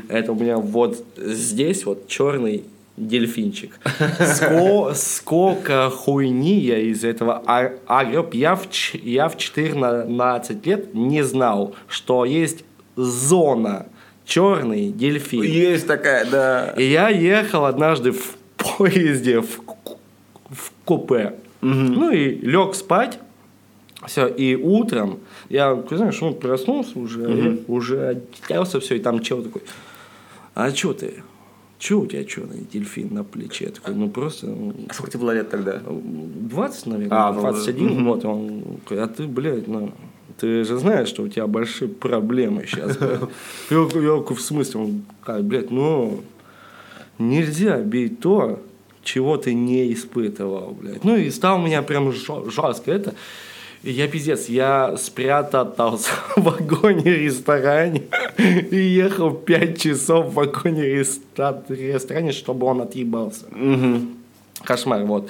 Это 0.09 0.31
у 0.31 0.35
меня 0.35 0.57
вот 0.57 1.03
здесь 1.17 1.87
вот 1.87 2.07
черный 2.07 2.65
дельфинчик. 2.97 3.79
Ско- 4.19 4.93
сколько 4.93 5.89
хуйни 5.89 6.59
я 6.59 6.79
из 6.79 7.03
этого 7.03 7.43
а- 7.45 7.73
огреб. 7.87 8.33
Я 8.33 8.55
в, 8.55 8.67
я 8.93 9.27
в 9.27 9.37
14 9.37 10.65
лет 10.65 10.93
не 10.93 11.23
знал, 11.23 11.75
что 11.87 12.25
есть 12.25 12.63
зона 12.95 13.87
черный 14.25 14.91
дельфин. 14.91 15.43
Есть 15.43 15.87
такая, 15.87 16.25
да. 16.25 16.73
И 16.77 16.83
я 16.83 17.09
ехал 17.09 17.65
однажды 17.65 18.11
в 18.11 18.35
поезде 18.57 19.41
в, 19.41 19.59
в 20.49 20.71
купе. 20.85 21.35
Ну 21.61 22.11
и 22.11 22.35
лег 22.35 22.75
спать. 22.75 23.19
Все, 24.07 24.27
и 24.27 24.55
утром 24.55 25.19
я, 25.49 25.83
знаешь, 25.89 26.21
ну, 26.21 26.33
проснулся 26.33 26.99
уже, 26.99 27.59
уже 27.67 28.21
оделся, 28.47 28.79
все, 28.79 28.95
и 28.95 28.99
там 28.99 29.19
чел 29.19 29.41
такой, 29.41 29.63
а 30.53 30.69
что 30.69 30.93
ты? 30.93 31.23
Че 31.77 31.95
у 31.95 32.05
тебя 32.05 32.23
черный 32.23 32.65
дельфин 32.71 33.13
на 33.13 33.23
плече? 33.23 33.65
Я 33.65 33.71
такой, 33.71 33.93
ну 33.95 34.09
просто 34.09 34.47
ну, 34.47 34.73
А 34.87 34.93
сколько 34.93 35.11
тебе 35.11 35.21
было 35.21 35.31
лет 35.31 35.49
тогда? 35.49 35.81
20, 35.85 36.85
наверное, 36.85 37.17
А, 37.17 37.33
ну, 37.33 37.41
21, 37.41 38.05
вот, 38.05 38.25
он, 38.25 38.63
а 38.89 39.07
ты, 39.07 39.27
блядь, 39.27 39.67
ну, 39.67 39.91
ты 40.37 40.63
же 40.63 40.77
знаешь, 40.77 41.09
что 41.09 41.23
у 41.23 41.27
тебя 41.27 41.47
большие 41.47 41.89
проблемы 41.89 42.65
сейчас. 42.65 42.97
блядь». 42.97 43.21
Я, 43.69 43.79
в 43.79 44.39
смысле? 44.39 44.79
Он, 44.79 45.01
как, 45.23 45.43
блядь, 45.43 45.71
ну, 45.71 46.21
нельзя 47.19 47.79
бить 47.79 48.19
то, 48.19 48.61
чего 49.03 49.37
ты 49.37 49.53
не 49.53 49.93
испытывал, 49.93 50.77
блядь. 50.79 51.03
Ну, 51.03 51.15
и 51.15 51.29
стал 51.29 51.59
меня 51.59 51.81
прям 51.83 52.11
жестко 52.11 52.91
это. 52.91 53.13
Я 53.85 54.07
пиздец, 54.07 54.49
я 54.49 54.97
спрятался 54.97 56.09
в 56.35 56.41
вагоне-ресторане 56.43 58.01
и 58.71 58.75
ехал 58.77 59.31
5 59.31 59.79
часов 59.81 60.25
в 60.27 60.33
вагоне-ресторане, 60.33 62.31
чтобы 62.31 62.65
он 62.65 62.81
отъебался. 62.81 63.45
Кошмар, 64.63 65.03
вот. 65.03 65.29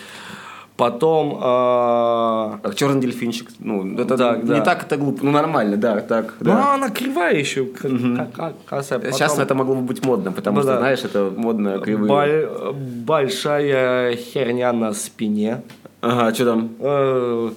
Потом... 0.78 1.38
а, 1.41 2.60
Как 2.63 2.76
черный 2.76 3.02
дельфинчик. 3.02 3.50
Ну, 3.60 3.98
это 3.98 4.15
Да, 4.18 4.38
не 4.38 4.44
да. 4.44 4.62
так 4.62 4.84
это 4.84 4.98
глупо. 4.98 5.20
Ну, 5.26 5.32
нормально, 5.32 5.76
да, 5.78 6.00
так. 6.02 6.36
Ну, 6.39 6.46
Да. 6.52 6.74
она 6.76 6.89
кривая 6.89 7.36
еще. 7.36 7.65
Как- 7.65 8.54
косая. 8.65 9.00
Сейчас 9.12 9.32
Потом 9.32 9.44
это 9.46 9.56
могло 9.56 9.76
бы 9.76 9.82
быть 9.82 10.06
модно, 10.06 10.32
потому 10.34 10.58
Ну 10.58 10.63
что, 10.63 10.72
да. 10.74 10.78
знаешь, 10.80 11.04
это 11.04 11.32
модно 11.36 11.80
кривые. 11.80 12.08
бо- 12.08 12.74
большая 12.74 14.15
херня 14.18 14.72
на 14.74 14.94
спине. 14.94 15.62
Ага, 16.02 16.34
что 16.34 16.46
там? 16.46 16.70
Э, 16.80 17.52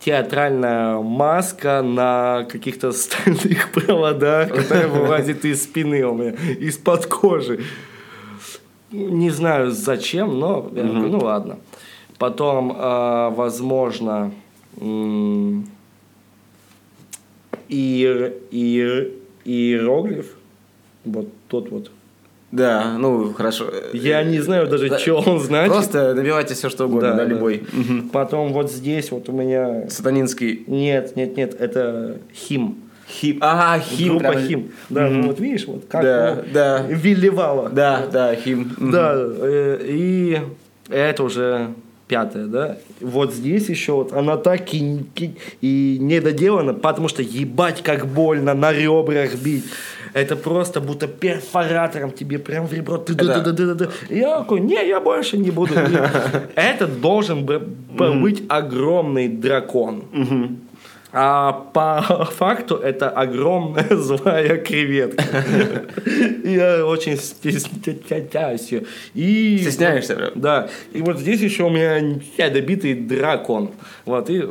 театральная 0.00 0.98
маска 1.00 1.82
на 1.82 2.44
каких-то 2.50 2.92
стальных 2.92 3.72
проводах, 3.72 4.48
которая 4.54 4.88
вылазит 4.88 5.44
из 5.44 5.62
спины 5.64 6.04
у 6.06 6.14
меня, 6.14 6.32
из-под 6.60 7.06
кожи. 7.06 7.60
Не 8.90 9.30
знаю 9.30 9.70
зачем, 9.70 10.38
но 10.38 10.70
я 10.74 10.82
такой, 10.82 11.10
ну 11.10 11.18
ладно. 11.18 11.58
Потом, 12.18 12.72
э, 12.72 13.30
возможно, 13.34 14.32
иер- 17.68 18.32
иер- 18.50 19.12
иероглиф. 19.44 20.26
Вот 21.04 21.28
тот 21.48 21.70
вот. 21.70 21.90
Да, 22.50 22.96
ну, 22.98 23.34
хорошо. 23.34 23.66
Я 23.92 24.22
не 24.24 24.40
знаю 24.40 24.66
даже, 24.68 24.88
Да. 24.88 24.98
что 24.98 25.16
он 25.16 25.38
значит. 25.38 25.72
Просто 25.72 26.14
набивайте 26.14 26.54
все, 26.54 26.70
что 26.70 26.86
угодно, 26.86 27.10
да, 27.10 27.16
да. 27.16 27.24
любой. 27.24 27.62
Потом 28.12 28.52
вот 28.54 28.70
здесь 28.72 29.10
вот 29.10 29.28
у 29.28 29.32
меня... 29.32 29.88
Сатанинский 29.90 30.64
Нет, 30.66 31.14
нет, 31.14 31.36
нет, 31.36 31.54
это 31.60 32.16
хим. 32.34 32.76
хим. 33.06 33.38
Ага, 33.42 33.82
хим. 33.82 34.08
Группа 34.18 34.32
прям. 34.32 34.46
хим. 34.46 34.70
Да, 34.88 35.08
ну 35.10 35.26
вот 35.28 35.40
видишь, 35.40 35.66
вот 35.66 35.84
как 35.88 36.02
Да, 36.02 36.32
оно 36.32 36.42
да. 36.54 36.82
виливало. 36.88 37.68
Да, 37.68 38.06
да, 38.10 38.34
хим. 38.34 38.72
Мгм. 38.78 38.90
Да, 38.92 39.12
э, 39.14 39.80
и 39.86 40.40
это 40.88 41.24
уже 41.24 41.68
пятое, 42.06 42.46
да. 42.46 42.78
Вот 43.02 43.34
здесь 43.34 43.68
еще 43.68 43.92
вот 43.92 44.14
она 44.14 44.38
так 44.38 44.72
и, 44.72 45.00
и 45.60 45.98
не 46.00 46.20
доделана, 46.22 46.72
потому 46.72 47.08
что 47.08 47.20
ебать 47.22 47.82
как 47.82 48.06
больно 48.06 48.54
на 48.54 48.72
ребрах 48.72 49.34
бить. 49.34 49.66
Это 50.14 50.36
просто 50.36 50.80
будто 50.80 51.06
перфоратором 51.06 52.10
тебе 52.12 52.38
прям 52.38 52.66
в 52.66 52.72
ребро. 52.72 53.04
Я 54.08 54.38
такой, 54.38 54.60
не, 54.60 54.86
я 54.86 55.00
больше 55.00 55.38
не 55.38 55.50
буду. 55.50 55.74
Это 56.54 56.86
должен 56.86 57.44
бы- 57.44 57.58
бы 57.58 58.12
быть 58.14 58.42
огромный 58.48 59.28
дракон. 59.28 60.04
А 61.10 61.52
по 61.72 62.02
факту 62.36 62.76
это 62.76 63.08
огромная 63.08 63.86
злая 63.96 64.58
креветка. 64.58 65.24
Я 66.44 66.84
очень 66.84 67.16
стесняюсь. 67.16 68.72
И... 69.14 69.58
Стесняешься 69.58 70.16
прям? 70.16 70.30
Да. 70.34 70.68
И 70.92 71.00
вот 71.00 71.18
здесь 71.18 71.40
еще 71.40 71.64
у 71.64 71.70
меня 71.70 72.00
недобитый 72.00 72.94
дракон. 72.94 73.70
Вот, 74.04 74.28
и... 74.28 74.44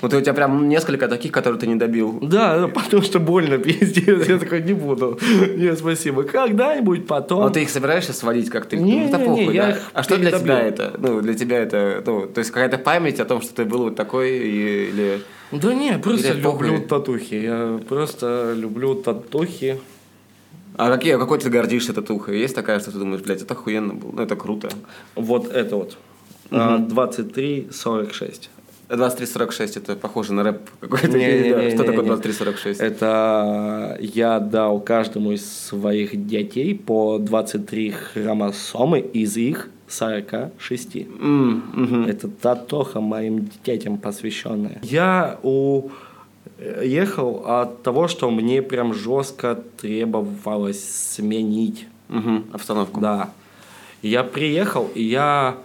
Вот 0.00 0.14
у 0.14 0.20
тебя 0.20 0.32
прям 0.32 0.68
несколько 0.68 1.08
таких, 1.08 1.32
которые 1.32 1.60
ты 1.60 1.66
не 1.66 1.74
добил. 1.74 2.18
Да, 2.22 2.68
потому 2.68 3.02
что 3.02 3.18
больно, 3.18 3.58
пиздец. 3.64 4.28
Я 4.28 4.38
такой, 4.38 4.62
не 4.62 4.72
буду. 4.72 5.18
Нет, 5.56 5.78
спасибо. 5.78 6.22
Когда-нибудь 6.22 7.06
потом. 7.06 7.44
А 7.44 7.50
ты 7.50 7.62
их 7.62 7.70
собираешься 7.70 8.12
сводить 8.12 8.48
как-то? 8.48 8.76
Не, 8.76 9.06
ну, 9.06 9.18
не, 9.18 9.24
похуй, 9.24 9.46
не, 9.46 9.54
я 9.54 9.70
их 9.70 9.90
А 9.92 10.02
что 10.02 10.16
для 10.16 10.32
тебя 10.32 10.60
это? 10.60 10.94
Ну, 10.98 11.20
для 11.20 11.34
тебя 11.34 11.58
это, 11.58 12.02
ну, 12.06 12.26
то 12.26 12.38
есть 12.38 12.50
какая-то 12.50 12.78
память 12.78 13.20
о 13.20 13.24
том, 13.24 13.42
что 13.42 13.54
ты 13.54 13.64
был 13.64 13.84
вот 13.84 13.96
такой, 13.96 14.30
или... 14.38 15.20
Да 15.52 15.74
не, 15.74 15.98
просто 15.98 16.32
люблю 16.32 16.80
татухи. 16.80 17.34
Я 17.34 17.80
просто 17.88 18.54
люблю 18.56 18.94
татухи. 18.94 19.80
А 20.76 20.90
какие, 20.90 21.18
какой 21.18 21.38
ты 21.38 21.50
гордишься 21.50 21.92
татухой? 21.92 22.38
Есть 22.38 22.54
такая, 22.54 22.80
что 22.80 22.92
ты 22.92 22.98
думаешь, 22.98 23.22
блядь, 23.22 23.42
это 23.42 23.54
охуенно 23.54 23.92
было, 23.92 24.12
ну, 24.12 24.22
это 24.22 24.36
круто. 24.36 24.70
Вот 25.14 25.52
это 25.52 25.76
вот. 25.76 25.98
А, 26.50 26.78
23-46. 26.78 28.48
2346 28.96 29.76
это 29.76 29.96
похоже 29.96 30.32
на 30.32 30.42
рэп 30.42 30.58
какой-то. 30.80 31.08
Не-не-не-не-не. 31.08 31.70
Да, 31.70 31.70
Что 31.70 31.84
такое 31.84 32.04
2346? 32.04 32.80
Это 32.80 33.96
я 34.00 34.40
дал 34.40 34.80
каждому 34.80 35.32
из 35.32 35.50
своих 35.50 36.26
детей 36.26 36.74
по 36.74 37.18
23 37.18 37.90
хромосомы 37.90 39.00
из 39.00 39.36
их 39.36 39.70
46. 39.88 40.96
М, 41.20 41.62
мгм. 41.74 42.06
Это 42.06 42.28
татоха 42.28 43.00
моим 43.00 43.48
детям 43.64 43.98
посвященная. 43.98 44.78
Я 44.82 45.38
у 45.42 45.90
ехал 46.82 47.44
от 47.46 47.82
того, 47.82 48.08
что 48.08 48.30
мне 48.30 48.62
прям 48.62 48.92
жестко 48.94 49.58
требовалось 49.80 50.82
сменить 51.14 51.86
Мгм, 52.08 52.46
Обстановку. 52.52 53.00
Да. 53.00 53.30
Я 54.02 54.24
приехал, 54.24 54.90
и 54.94 55.02
я 55.02 55.56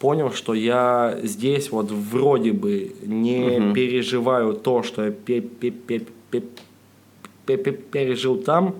понял, 0.00 0.32
что 0.32 0.54
я 0.54 1.18
здесь 1.22 1.70
вот 1.70 1.90
вроде 1.92 2.52
бы 2.52 2.92
не 3.04 3.72
переживаю 3.74 4.54
то, 4.54 4.82
что 4.82 5.04
я 5.04 5.10
пе- 5.12 5.40
пе- 5.42 5.70
пе- 5.70 6.02
пе- 6.30 6.42
пе- 7.46 7.56
пе- 7.58 7.72
пережил 7.72 8.36
там, 8.38 8.74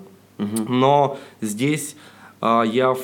но 0.69 1.19
здесь 1.43 1.95
а, 2.41 2.63
я 2.63 2.95
в 2.95 3.03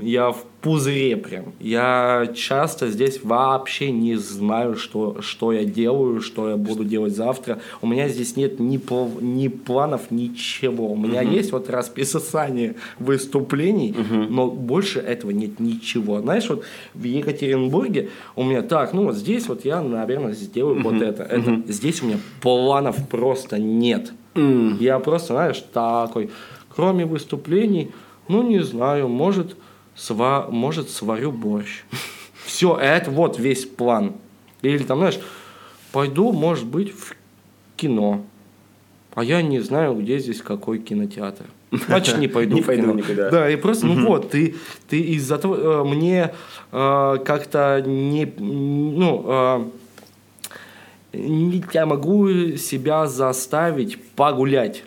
я 0.00 0.30
в 0.30 0.44
пузыре 0.62 1.16
прям. 1.16 1.46
Я 1.60 2.28
часто 2.34 2.88
здесь 2.88 3.20
вообще 3.24 3.90
не 3.90 4.14
знаю, 4.16 4.76
что, 4.76 5.20
что 5.20 5.52
я 5.52 5.64
делаю, 5.64 6.20
что 6.20 6.50
я 6.50 6.56
буду 6.56 6.84
делать 6.84 7.14
завтра. 7.16 7.58
У 7.80 7.86
меня 7.86 8.08
здесь 8.08 8.36
нет 8.36 8.60
ни, 8.60 8.78
пл- 8.78 9.22
ни 9.22 9.48
планов, 9.48 10.10
ничего. 10.10 10.92
У 10.92 10.96
меня 10.96 11.20
есть 11.22 11.50
вот 11.52 11.68
расписание 11.68 12.76
выступлений, 12.98 13.94
но 14.30 14.50
больше 14.50 15.00
этого 15.00 15.30
нет 15.30 15.60
ничего. 15.60 16.20
Знаешь, 16.20 16.48
вот 16.48 16.64
в 16.94 17.02
Екатеринбурге 17.04 18.10
у 18.36 18.44
меня 18.44 18.62
так, 18.62 18.92
ну 18.92 19.04
вот 19.04 19.16
здесь 19.16 19.48
вот 19.48 19.64
я, 19.64 19.80
наверное, 19.82 20.32
сделаю 20.32 20.82
вот 20.82 21.00
это. 21.02 21.22
это. 21.24 21.62
Здесь 21.66 22.02
у 22.02 22.06
меня 22.06 22.18
планов 22.40 22.96
просто 23.08 23.58
нет. 23.58 24.12
Я 24.34 24.98
просто, 25.00 25.34
знаешь, 25.34 25.62
такой, 25.72 26.30
кроме 26.74 27.04
выступлений, 27.04 27.90
ну 28.28 28.42
не 28.48 28.60
знаю, 28.60 29.08
может, 29.08 29.56
сва, 29.94 30.48
может 30.50 30.90
сварю 30.90 31.32
борщ. 31.32 31.84
Все, 32.44 32.76
это 32.76 33.10
вот 33.10 33.38
весь 33.38 33.64
план. 33.64 34.14
Или 34.62 34.82
там, 34.84 34.98
знаешь, 34.98 35.18
пойду, 35.92 36.32
может 36.32 36.66
быть, 36.66 36.92
в 36.92 37.14
кино. 37.76 38.24
А 39.14 39.24
я 39.24 39.42
не 39.42 39.60
знаю, 39.60 39.94
где 39.94 40.18
здесь 40.18 40.40
какой 40.40 40.78
кинотеатр. 40.78 41.44
Значит, 41.70 42.18
не 42.18 42.28
пойду. 42.28 42.54
Не 42.56 42.62
в 42.62 42.66
пойду 42.66 42.92
никуда. 42.92 43.30
Да, 43.30 43.50
и 43.50 43.56
просто, 43.56 43.86
ну 43.86 44.06
вот, 44.06 44.30
ты, 44.30 44.54
ты 44.88 45.00
из-за 45.00 45.38
того, 45.38 45.56
э, 45.56 45.84
мне 45.84 46.32
э, 46.70 47.16
как-то 47.24 47.82
не, 47.84 48.26
ну, 48.38 49.24
э, 49.26 49.64
не 51.14 51.64
я 51.72 51.86
могу 51.86 52.28
себя 52.56 53.06
заставить 53.06 54.02
погулять. 54.14 54.84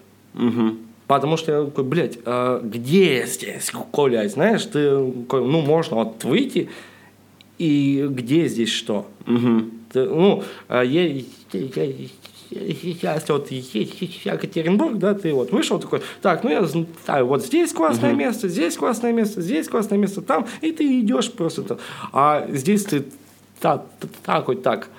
Потому 1.07 1.37
что 1.37 1.51
я 1.51 1.65
такой, 1.65 1.83
блядь, 1.83 2.17
а 2.25 2.59
где 2.61 3.25
здесь 3.27 3.71
гулять? 3.91 4.31
Знаешь, 4.31 4.65
ты, 4.65 4.89
ну, 4.89 5.61
можно 5.61 5.97
вот 5.97 6.23
выйти, 6.23 6.69
и 7.57 8.05
где 8.09 8.47
здесь 8.47 8.69
что? 8.71 9.05
Мгм. 9.25 9.71
Ты, 9.93 10.03
ну, 10.05 10.43
а 10.67 10.81
я, 10.83 11.05
я, 11.07 11.21
я- 11.53 11.85
я- 11.85 12.09
если 12.51 13.31
вот 13.31 13.49
Екатеринбург, 13.51 14.97
да, 14.97 15.13
ты 15.13 15.33
вот 15.33 15.51
вышел 15.51 15.79
такой, 15.79 16.01
так, 16.21 16.43
ну 16.43 16.49
я 16.49 16.63
знаю, 16.65 17.25
вот 17.27 17.43
здесь 17.43 17.71
классное 17.73 18.13
место, 18.13 18.47
здесь 18.49 18.77
классное 18.77 19.13
место, 19.13 19.41
здесь 19.41 19.67
классное 19.67 19.97
место, 19.97 20.21
там, 20.21 20.45
и 20.61 20.71
ты 20.71 20.99
идешь 21.01 21.31
просто. 21.31 21.79
А 22.13 22.47
здесь 22.51 22.83
ты 22.85 23.05
так, 23.59 23.85
так, 24.25 24.47
вот 24.47 24.63
так. 24.63 24.89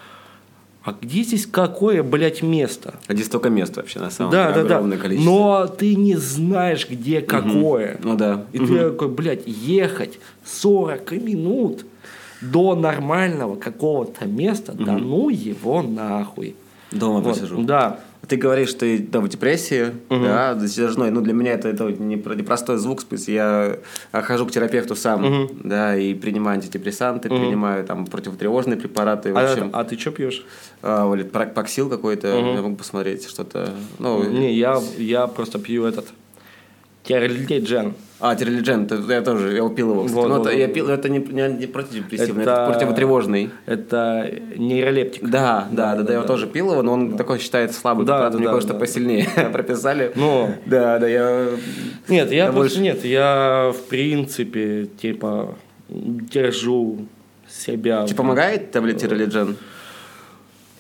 А 0.87 0.95
где 1.03 1.25
здесь 1.25 1.47
какое, 1.47 2.05
блядь, 2.05 2.45
место? 2.45 2.95
А 3.09 3.13
здесь 3.13 3.27
столько 3.27 3.51
мест 3.51 3.77
вообще, 3.77 3.99
на 3.99 4.09
самом 4.09 4.31
да, 4.31 4.53
деле, 4.53 4.63
да, 4.63 4.69
да. 4.69 4.75
огромное 4.77 4.99
количество. 4.99 5.29
Но 5.29 5.67
ты 5.67 5.97
не 5.97 6.15
знаешь, 6.15 6.89
где 6.89 7.21
какое. 7.21 7.99
Ну 8.05 8.17
да. 8.17 8.45
И 8.53 8.59
ты 8.61 8.91
такой, 8.91 9.09
блядь, 9.09 9.43
ехать 9.47 10.21
40 10.45 11.11
минут 11.11 11.85
до 12.41 12.77
нормального 12.77 13.57
какого-то 13.57 14.27
места, 14.27 14.75
да 14.75 14.93
ну 14.93 15.29
его 15.29 15.83
нахуй. 15.83 16.55
Дома 16.93 17.19
Вот, 17.19 17.35
посижу. 17.35 17.61
Да. 17.65 17.99
Ты 18.29 18.37
говоришь, 18.37 18.71
что 18.71 18.81
ты 18.81 18.99
да, 18.99 19.21
в 19.21 19.29
депрессии, 19.29 19.93
да, 20.11 20.55
затяжной. 20.55 21.11
Ну, 21.11 21.21
для 21.21 21.33
меня 21.33 21.53
это, 21.53 21.69
это 21.69 21.85
не 21.93 22.17
про- 22.17 22.35
непростой 22.35 22.77
звук, 22.79 23.01
в 23.01 23.09
смысле, 23.09 23.35
я 23.35 23.77
а, 24.13 24.23
хожу 24.23 24.47
к 24.47 24.51
терапевту 24.51 24.97
сам, 24.97 25.49
да, 25.63 25.97
и 25.97 26.13
принимаю 26.15 26.57
антидепрессанты, 26.57 27.29
принимаю 27.29 27.85
там 27.85 28.07
противотревожные 28.07 28.77
препараты, 28.77 29.33
в 29.33 29.39
А, 29.39 29.53
общем, 29.53 29.71
а 29.73 29.85
ты 29.85 29.97
что 29.99 30.11
пьешь? 30.11 30.45
а, 30.83 31.07
вот, 31.07 31.31
проксил 31.31 31.89
какой-то, 31.89 32.27
я 32.29 32.63
могу 32.63 32.77
посмотреть 32.77 33.29
что-то, 33.29 33.71
ну, 33.99 34.25
Не, 34.25 34.53
я, 34.55 34.81
я 34.99 35.27
просто 35.29 35.59
пью 35.59 35.85
этот 35.85 36.07
Терлиджен. 37.07 37.95
а, 38.21 38.35
терлиджен, 38.35 38.85
это 38.85 38.97
я 39.13 39.23
тоже, 39.23 39.55
я 39.57 39.69
пил 39.69 39.93
его, 39.93 40.05
кстати. 40.05 40.15
Вот, 40.21 40.29
Но 40.29 40.39
вот, 40.39 40.47
это, 40.49 40.57
я 40.57 40.69
пил, 40.69 40.89
это 40.89 41.09
не, 41.09 41.19
не, 41.19 41.49
не 41.49 41.67
противодепрессивный, 41.67 42.43
это, 42.43 42.53
Это- 42.53 42.73
противотревожный. 42.73 43.51
Это 43.67 44.31
нейролептик. 44.57 45.29
Да, 45.29 45.69
да, 45.71 45.95
да, 45.95 46.03
да, 46.03 46.13
я 46.15 46.21
да. 46.23 46.27
тоже 46.27 46.47
пил 46.47 46.73
его, 46.73 46.83
но 46.83 46.93
он 46.95 47.17
такой 47.17 47.39
считается 47.39 47.79
слабый, 47.79 48.05
Да, 48.07 48.29
да, 48.31 48.37
мне 48.37 48.47
да, 48.47 48.53
кое-что 48.53 48.73
да. 48.73 48.79
посильнее 48.79 49.27
прописали. 49.53 50.13
Ну. 50.17 50.51
Да, 50.67 50.99
да, 50.99 51.07
я... 51.09 51.47
Нет, 52.09 52.33
я 52.33 52.51
больше- 52.53 52.81
нет, 52.81 53.05
я 53.05 53.73
в 53.77 53.83
принципе 53.89 54.87
типа 55.01 55.55
держу 55.89 57.07
себя. 57.49 58.07
Тебе 58.07 58.17
помогает 58.17 58.71
таблет 58.73 58.99
тиролиджен? 58.99 59.57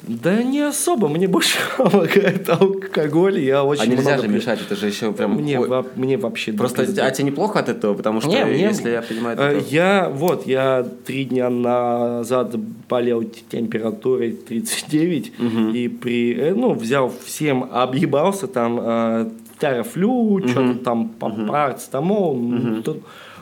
Да 0.06 0.40
не 0.42 0.60
особо, 0.60 1.08
мне 1.08 1.26
больше 1.26 1.58
помогает 1.76 2.48
алкоголь, 2.48 3.40
я 3.40 3.64
очень 3.64 3.82
А 3.82 3.86
нельзя 3.86 4.02
много 4.02 4.22
же 4.22 4.28
пью. 4.28 4.36
мешать, 4.36 4.60
это 4.60 4.76
же 4.76 4.86
еще 4.86 5.12
прям... 5.12 5.32
Мне, 5.34 5.58
Ой, 5.58 5.68
во- 5.68 5.86
мне 5.96 6.16
вообще... 6.16 6.52
Просто, 6.52 6.82
а 6.82 7.10
тебе 7.10 7.26
неплохо 7.26 7.58
от 7.58 7.68
этого? 7.68 7.94
Потому 7.94 8.20
что, 8.20 8.30
Не, 8.30 8.44
мне- 8.44 8.60
если 8.60 8.90
я 8.90 9.02
понимаю, 9.02 9.36
э, 9.38 9.42
это... 9.58 9.66
Я, 9.68 10.08
вот, 10.14 10.46
я 10.46 10.86
три 11.04 11.24
дня 11.24 11.50
назад 11.50 12.54
болел 12.88 13.24
температурой 13.50 14.32
39, 14.32 15.32
и 15.74 15.88
при, 15.88 16.34
э, 16.34 16.54
ну, 16.54 16.72
взял 16.74 17.12
всем, 17.24 17.68
объебался, 17.72 18.46
там, 18.46 18.78
э, 18.80 19.30
терафлю, 19.58 20.40
что-то 20.46 20.74
там, 20.84 21.08
парацетамол, 21.08 22.36
м, 22.36 22.82
тут, 22.84 22.98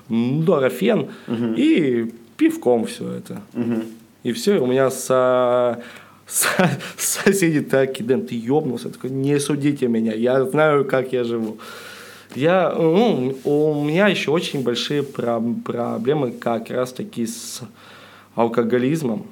м, 0.09 0.45
дорофен, 0.45 1.09
и 1.29 2.11
пивком 2.39 2.87
все 2.87 3.11
это. 3.13 3.43
И 4.23 4.33
все, 4.33 4.59
у 4.61 4.67
меня 4.67 4.91
со- 4.91 5.83
соседи 6.27 7.61
так, 7.61 8.05
Дэн, 8.05 8.27
ты 8.27 8.35
ебнулся, 8.35 8.89
Я 8.89 8.95
такой, 8.95 9.11
не 9.11 9.39
судите 9.41 9.89
меня, 9.89 10.13
я 10.15 10.45
знаю, 10.45 10.85
как 10.85 11.13
я 11.13 11.25
живу. 11.25 11.59
Я, 12.35 12.73
ну, 12.77 13.37
у 13.45 13.85
меня 13.85 14.09
еще 14.09 14.31
очень 14.33 14.63
большие 14.63 15.03
про- 15.03 15.41
проблемы 15.65 16.33
как 16.33 16.71
раз 16.71 16.93
таки 16.93 17.27
с 17.27 17.61
алкоголизмом. 18.35 19.27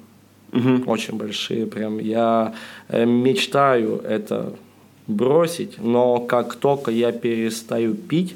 Очень 0.85 1.15
большие 1.17 1.65
прям. 1.65 1.97
Я 1.99 2.53
э, 2.87 3.05
мечтаю 3.05 3.97
это 4.07 4.53
бросить, 5.07 5.79
но 5.79 6.19
как 6.19 6.55
только 6.55 6.91
я 6.91 7.11
перестаю 7.11 7.95
пить, 7.95 8.35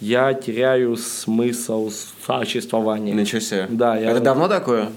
я 0.00 0.34
теряю 0.34 0.96
смысл 0.96 1.90
существования. 2.26 3.12
Ничего 3.14 3.40
себе. 3.40 3.66
Да, 3.70 3.96
я- 3.96 4.10
Это 4.10 4.20
давно 4.20 4.48
такое? 4.48 4.88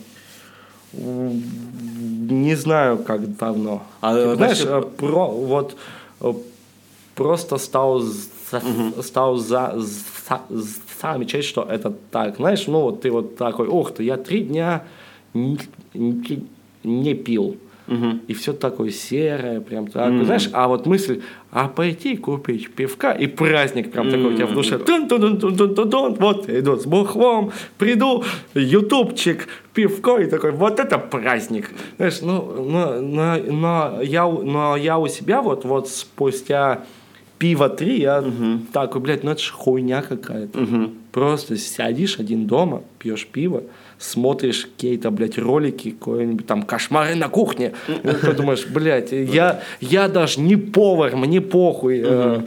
Не 2.31 2.55
знаю, 2.55 2.97
как 2.97 3.37
давно. 3.37 3.83
А, 4.01 4.13
Типа, 4.13 4.31
э, 4.31 4.35
знаешь, 4.35 4.57
значит- 4.61 4.85
э, 4.85 4.97
про, 4.97 5.27
вот 5.27 5.75
э, 6.21 6.33
просто 7.15 7.57
стал, 7.57 7.99
за- 7.99 8.61
стал 9.01 9.37
за, 9.37 9.73
за- 9.77 10.41
замечать, 11.01 11.45
что 11.45 11.63
это 11.63 11.93
так. 12.11 12.37
Знаешь, 12.37 12.67
ну 12.67 12.81
вот 12.81 13.01
ты 13.01 13.11
вот 13.11 13.37
такой, 13.37 13.67
ух 13.67 13.93
ты, 13.93 14.03
я 14.03 14.17
три 14.17 14.41
дня 14.41 14.83
не, 15.33 15.59
не- 15.93 16.45
не 16.83 17.13
пил. 17.13 17.57
И 18.27 18.33
все 18.33 18.53
такое 18.53 18.89
серое, 18.89 19.59
прям 19.61 19.87
так. 19.87 20.11
Знаешь, 20.25 20.49
а 20.53 20.67
вот 20.67 20.85
мысль, 20.87 21.21
а 21.51 21.67
пойти 21.67 22.17
купить 22.17 22.73
пивка, 22.73 23.11
и 23.11 23.27
праздник 23.27 23.91
прям 23.91 24.09
такой 24.09 24.33
у 24.33 24.35
тебя 24.35 24.47
в 24.47 24.53
душе. 24.53 24.77
тун 24.79 25.07
тун 25.07 25.39
тун 25.39 25.55
тун 25.55 25.75
тун 25.75 25.89
тун 25.91 26.13
вот, 26.15 26.49
иду 26.49 26.77
с 26.77 26.85
бухлом, 26.85 27.51
приду, 27.77 28.23
ютубчик, 28.55 29.47
пивко, 29.73 30.17
и 30.17 30.29
такой, 30.29 30.51
вот 30.51 30.79
это 30.79 30.97
праздник. 30.97 31.69
Знаешь, 31.97 32.21
ну, 32.21 32.65
но, 32.69 32.99
но, 33.01 33.37
но 33.37 34.01
я, 34.01 34.25
у- 34.25 34.41
но 34.43 34.75
я 34.75 34.97
у 34.97 35.07
себя 35.07 35.41
вот, 35.41 35.65
вот 35.65 35.87
спустя 35.89 36.83
пиво 37.37 37.69
три, 37.69 37.99
я 37.99 38.23
такой, 38.73 39.01
блядь, 39.01 39.23
ну 39.23 39.31
это 39.31 39.41
ж 39.41 39.51
хуйня 39.51 40.01
какая-то. 40.01 40.89
Просто 41.11 41.55
сядешь 41.57 42.19
один 42.19 42.45
дома, 42.47 42.81
пьешь 42.99 43.27
пиво, 43.27 43.63
смотришь 43.99 44.65
какие-то, 44.65 45.09
блядь, 45.11 45.37
ролики, 45.37 45.91
какой-нибудь 45.91 46.45
там 46.47 46.63
кошмары 46.63 47.15
на 47.15 47.29
кухне. 47.29 47.73
И 47.87 47.93
ты 48.07 48.33
думаешь, 48.33 48.65
блядь, 48.67 49.11
я, 49.11 49.61
я 49.81 50.07
даже 50.07 50.39
не 50.41 50.55
повар, 50.57 51.15
мне 51.15 51.41
похуй. 51.41 52.01
э, 52.05 52.41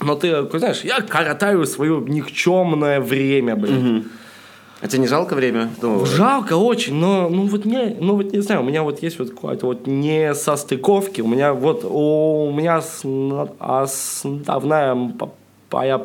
Но 0.00 0.14
ты, 0.14 0.46
знаешь, 0.58 0.82
я 0.84 1.00
коротаю 1.00 1.64
свое 1.66 2.04
никчемное 2.06 3.00
время, 3.00 3.56
блядь. 3.56 4.04
А 4.80 4.86
тебе 4.86 5.00
не 5.00 5.08
жалко 5.08 5.34
время? 5.34 5.70
Ну, 5.82 6.06
Жалко 6.06 6.52
очень, 6.54 6.94
но 6.94 7.28
ну 7.28 7.46
вот 7.48 7.64
не, 7.64 7.96
ну 7.98 8.14
вот 8.14 8.32
не 8.32 8.40
знаю, 8.42 8.60
у 8.60 8.64
меня 8.64 8.84
вот 8.84 9.02
есть 9.02 9.18
вот 9.18 9.30
какая-то 9.30 9.66
вот 9.66 9.88
не 9.88 10.34
состыковки, 10.34 11.20
у 11.20 11.26
меня 11.26 11.52
вот 11.52 11.84
у 11.84 12.52
меня 12.54 12.80
основная 13.58 14.94
п- 15.18 15.28
моя 15.72 15.98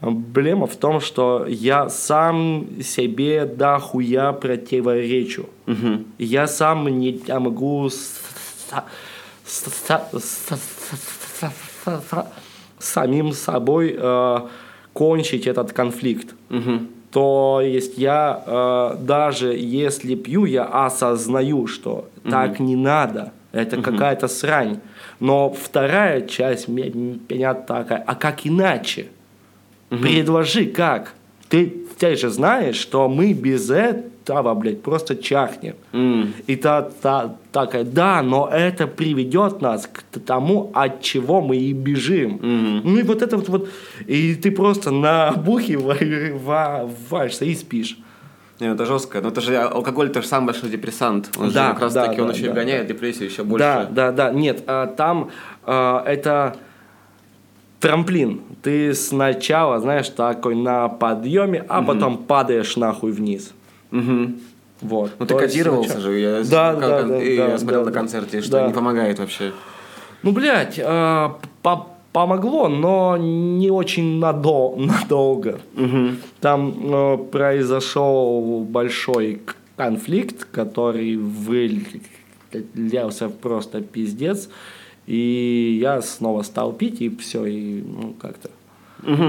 проблема 0.00 0.66
в 0.66 0.76
том, 0.76 1.00
что 1.00 1.46
я 1.48 1.88
сам 1.88 2.66
себе 2.82 3.44
дохуя 3.46 4.32
противоречу. 4.32 5.46
И 6.18 6.24
Я 6.24 6.46
сам 6.46 6.86
не 6.88 7.20
могу 7.38 7.90
самим 12.78 13.32
собой 13.32 13.94
э, 13.98 14.38
кончить 14.92 15.46
этот 15.46 15.72
конфликт. 15.72 16.34
То 17.10 17.60
есть 17.64 17.96
я 17.98 18.42
э, 18.46 18.96
даже 19.00 19.54
если 19.54 20.14
пью, 20.14 20.44
я 20.44 20.64
осознаю, 20.64 21.66
что 21.66 22.08
так 22.30 22.60
не 22.60 22.76
надо, 22.76 23.32
это 23.52 23.80
какая-то 23.82 24.28
срань. 24.28 24.80
Но 25.20 25.50
вторая 25.50 26.20
часть 26.26 26.68
ме- 26.68 26.92
меня 27.30 27.54
такая, 27.54 28.04
а 28.06 28.14
как 28.14 28.46
иначе? 28.46 29.08
Предложи 29.88 30.66
как? 30.66 31.14
Ты, 31.48 31.72
ты 31.98 32.14
же 32.16 32.28
знаешь, 32.28 32.76
что 32.76 33.08
мы 33.08 33.32
без 33.32 33.70
этого, 33.70 34.52
блядь, 34.54 34.82
просто 34.82 35.16
чахнем. 35.16 35.76
И 36.46 36.56
та, 36.56 36.82
та 36.82 37.36
такая, 37.52 37.84
да, 37.84 38.20
но 38.22 38.50
это 38.52 38.86
приведет 38.86 39.62
нас 39.62 39.86
к 39.86 40.02
тому, 40.20 40.70
от 40.74 41.00
чего 41.00 41.40
мы 41.40 41.56
и 41.56 41.72
бежим. 41.72 42.38
Ну 42.84 42.98
и 42.98 43.02
вот 43.02 43.22
это 43.22 43.38
вот, 43.38 43.48
вот 43.48 43.70
и 44.06 44.34
ты 44.34 44.50
просто 44.50 44.90
набухиваешься 44.90 47.46
и 47.46 47.54
спишь. 47.54 47.96
Не, 48.60 48.68
ну 48.68 48.74
это 48.74 48.86
жестко. 48.86 49.20
Но 49.20 49.28
это 49.28 49.40
же 49.40 49.56
алкоголь 49.56 50.08
это 50.08 50.20
же 50.20 50.28
самый 50.28 50.46
большой 50.46 50.70
депрессант. 50.70 51.30
Он 51.38 51.52
Да, 51.52 51.68
же 51.68 51.72
как 51.74 51.82
раз 51.82 51.94
да, 51.94 52.06
таки 52.06 52.20
он 52.20 52.28
да, 52.28 52.34
еще 52.34 52.46
да, 52.48 52.52
гоняет 52.52 52.88
депрессию 52.88 53.30
еще 53.30 53.44
больше. 53.44 53.64
Да, 53.64 53.86
да, 53.90 54.12
да. 54.12 54.32
Нет, 54.32 54.64
а, 54.66 54.88
там 54.88 55.30
а, 55.64 56.02
это 56.04 56.56
трамплин. 57.80 58.40
Ты 58.62 58.92
сначала, 58.94 59.78
знаешь, 59.80 60.08
такой 60.08 60.54
на 60.54 60.88
подъеме, 60.88 61.64
а 61.68 61.82
потом 61.82 62.18
падаешь 62.18 62.76
нахуй 62.76 63.12
вниз. 63.12 63.52
Мгм. 63.90 64.40
Вот. 64.80 65.10
Ну 65.18 65.26
ты 65.26 65.34
кодировался 65.34 65.92
сначала- 65.92 66.12
же, 66.12 66.18
я, 66.20 66.42
Да, 66.44 66.72
как- 66.74 66.80
да, 66.80 67.02
да, 67.02 67.22
и 67.22 67.36
да, 67.36 67.48
я 67.48 67.58
смотрел 67.58 67.80
да, 67.84 67.86
на 67.86 67.92
концерте, 67.92 68.40
что 68.42 68.52
Да. 68.52 68.66
не 68.68 68.72
помогает 68.72 69.18
вообще. 69.18 69.52
Ну, 70.22 70.32
блядь, 70.32 70.78
а, 70.82 71.38
по- 71.62 71.86
помогло, 72.12 72.68
но 72.68 73.16
не 73.16 73.70
очень 73.70 74.18
надо- 74.18 74.74
надолго. 74.76 75.58
Там 76.40 76.74
э, 76.92 77.16
произошел 77.30 78.64
большой 78.68 79.40
конфликт, 79.76 80.44
который 80.50 81.16
лился 82.74 83.28
просто 83.28 83.80
пиздец. 83.80 84.48
И 85.08 85.78
я 85.80 86.02
снова 86.02 86.42
стал 86.42 86.74
пить, 86.74 87.00
и 87.00 87.08
все, 87.08 87.46
и 87.46 87.82
ну, 87.82 88.14
как-то. 88.20 88.50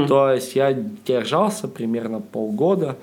То 0.07 0.32
есть 0.34 0.55
я 0.55 0.73
держался 0.73 1.69
примерно 1.69 2.19
полгода, 2.19 2.97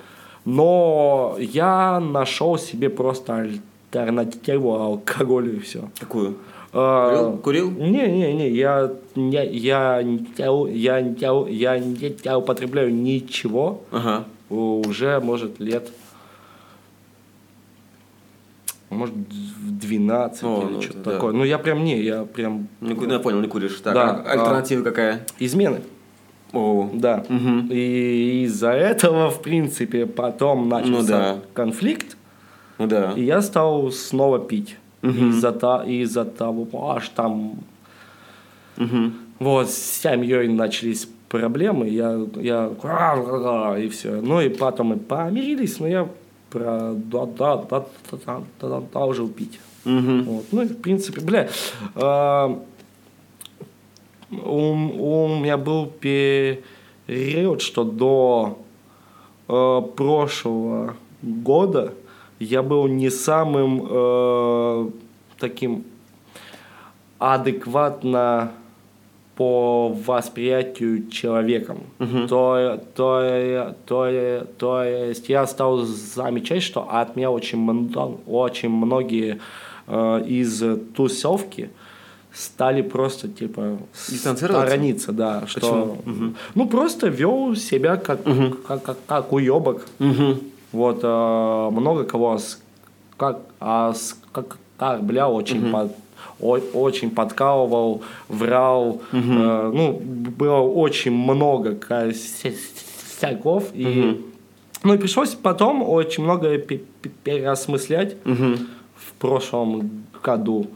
но 0.45 1.35
я 1.39 1.99
нашел 1.99 2.57
себе 2.59 2.89
просто 2.89 3.49
альтернативу 3.91 4.75
алкоголю 4.75 5.55
и 5.55 5.59
все. 5.59 5.89
Какую? 5.99 6.35
А, 6.71 7.31
Курил? 7.37 7.37
Курил? 7.37 7.71
Не, 7.71 8.07
не, 8.11 8.33
не, 8.33 8.49
я, 8.49 8.91
я, 9.15 9.41
я, 9.43 9.99
я, 9.99 10.59
я, 10.69 10.99
я, 10.99 11.45
я 11.47 11.79
не 11.79 12.35
употребляю 12.35 12.93
ничего 12.93 13.81
Ага. 13.91 14.25
уже, 14.51 15.19
может, 15.19 15.59
лет, 15.59 15.89
может, 18.89 19.15
в 19.15 19.77
12 19.79 20.43
О, 20.43 20.61
или 20.63 20.73
ну 20.75 20.81
что-то 20.81 20.99
да. 21.03 21.11
такое. 21.11 21.33
Ну, 21.33 21.43
я 21.43 21.57
прям 21.57 21.83
не, 21.83 22.01
я 22.01 22.23
прям 22.23 22.67
Не 22.81 22.93
ну, 22.93 23.11
я 23.11 23.19
понял, 23.19 23.39
не 23.41 23.47
куришь. 23.47 23.79
Так, 23.83 23.93
Да, 23.93 24.23
а 24.25 24.31
альтернатива 24.31 24.83
какая? 24.83 25.25
измены. 25.39 25.81
О, 26.53 26.89
Да. 26.93 27.25
Мгм. 27.27 27.67
И 27.71 28.43
из-за 28.45 28.71
этого, 28.71 29.29
в 29.29 29.41
принципе, 29.41 30.05
потом 30.05 30.69
начался 30.69 30.99
Ну 31.01 31.03
да. 31.07 31.37
конфликт, 31.53 32.17
ну 32.77 32.87
да. 32.87 33.13
и 33.15 33.23
я 33.23 33.41
стал 33.41 33.91
снова 33.91 34.39
пить. 34.39 34.77
Из-за, 35.03 35.51
та- 35.51 35.83
из-за 35.85 36.25
того, 36.25 36.67
аж 36.91 37.09
там 37.09 37.59
Мгм. 38.77 39.13
Вот, 39.39 39.69
с 39.69 40.01
семьей 40.01 40.47
начались 40.47 41.07
проблемы, 41.29 41.89
я, 41.89 42.19
я 42.35 42.69
и 43.79 43.87
все. 43.89 44.21
Ну 44.21 44.41
и 44.41 44.49
потом 44.49 44.87
мы 44.87 44.97
помирились, 44.97 45.79
но 45.79 45.87
я 45.87 46.07
продолжил 48.59 49.29
пить. 49.29 49.59
Мгм. 49.85 50.23
Вот. 50.23 50.45
Ну 50.51 50.61
и 50.63 50.67
в 50.67 50.81
принципе, 50.81 51.21
бля, 51.21 51.49
а, 51.95 52.59
у, 54.31 54.61
у 54.61 55.27
меня 55.39 55.57
был 55.57 55.87
период, 55.87 57.61
что 57.61 57.83
до 57.83 58.59
э, 59.47 59.81
прошлого 59.95 60.95
года 61.21 61.93
я 62.39 62.61
был 62.61 62.87
не 62.87 63.09
самым 63.09 63.87
э, 63.89 64.89
таким 65.39 65.85
адекватно 67.19 68.51
по 69.37 69.89
восприятию 70.07 71.09
человеком. 71.09 71.77
То, 72.27 72.79
то, 72.95 73.75
то, 73.85 74.47
то 74.57 74.83
есть 74.83 75.29
я 75.29 75.45
стал 75.47 75.77
замечать, 75.85 76.63
что 76.63 76.87
от 76.89 77.15
меня 77.15 77.29
очень, 77.31 77.59
мно- 77.59 78.19
очень 78.27 78.69
многие 78.69 79.39
э, 79.87 80.23
из 80.27 80.63
тусовки 80.95 81.69
стали 82.33 82.81
просто 82.81 83.27
типа 83.27 83.77
сторониться, 84.57 85.11
да, 85.11 85.43
что 85.47 85.59
Почему? 86.05 86.33
ну 86.55 86.67
просто 86.67 87.07
вел 87.07 87.55
себя 87.55 87.95
как 87.97 88.19
как, 88.67 88.81
как, 88.83 88.97
как 89.05 89.33
уебок. 89.33 89.85
Мгм. 89.99 90.39
Вот 90.71 90.99
э, 91.03 91.69
много 91.71 92.03
кого 92.03 92.31
ос- 92.31 92.59
как 93.17 93.39
оскорблял, 93.59 95.35
очень 95.35 95.71
под- 95.71 95.91
о- 95.91 95.95
очень 96.39 97.09
подкалывал, 97.11 98.01
врал. 98.29 99.01
Э, 99.11 99.71
ну, 99.73 99.93
было 100.37 100.57
очень 100.59 101.11
много 101.11 101.75
косяков. 101.75 103.71
И, 103.73 103.83
ну, 104.83 104.93
и 104.93 104.97
пришлось 104.97 105.35
потом 105.35 105.81
очень 105.83 106.23
многое 106.23 106.57
пе- 106.59 106.81
пе- 107.01 107.11
переосмыслять 107.23 108.15
в 108.95 109.13
прошлом 109.19 109.89
году 110.23 110.67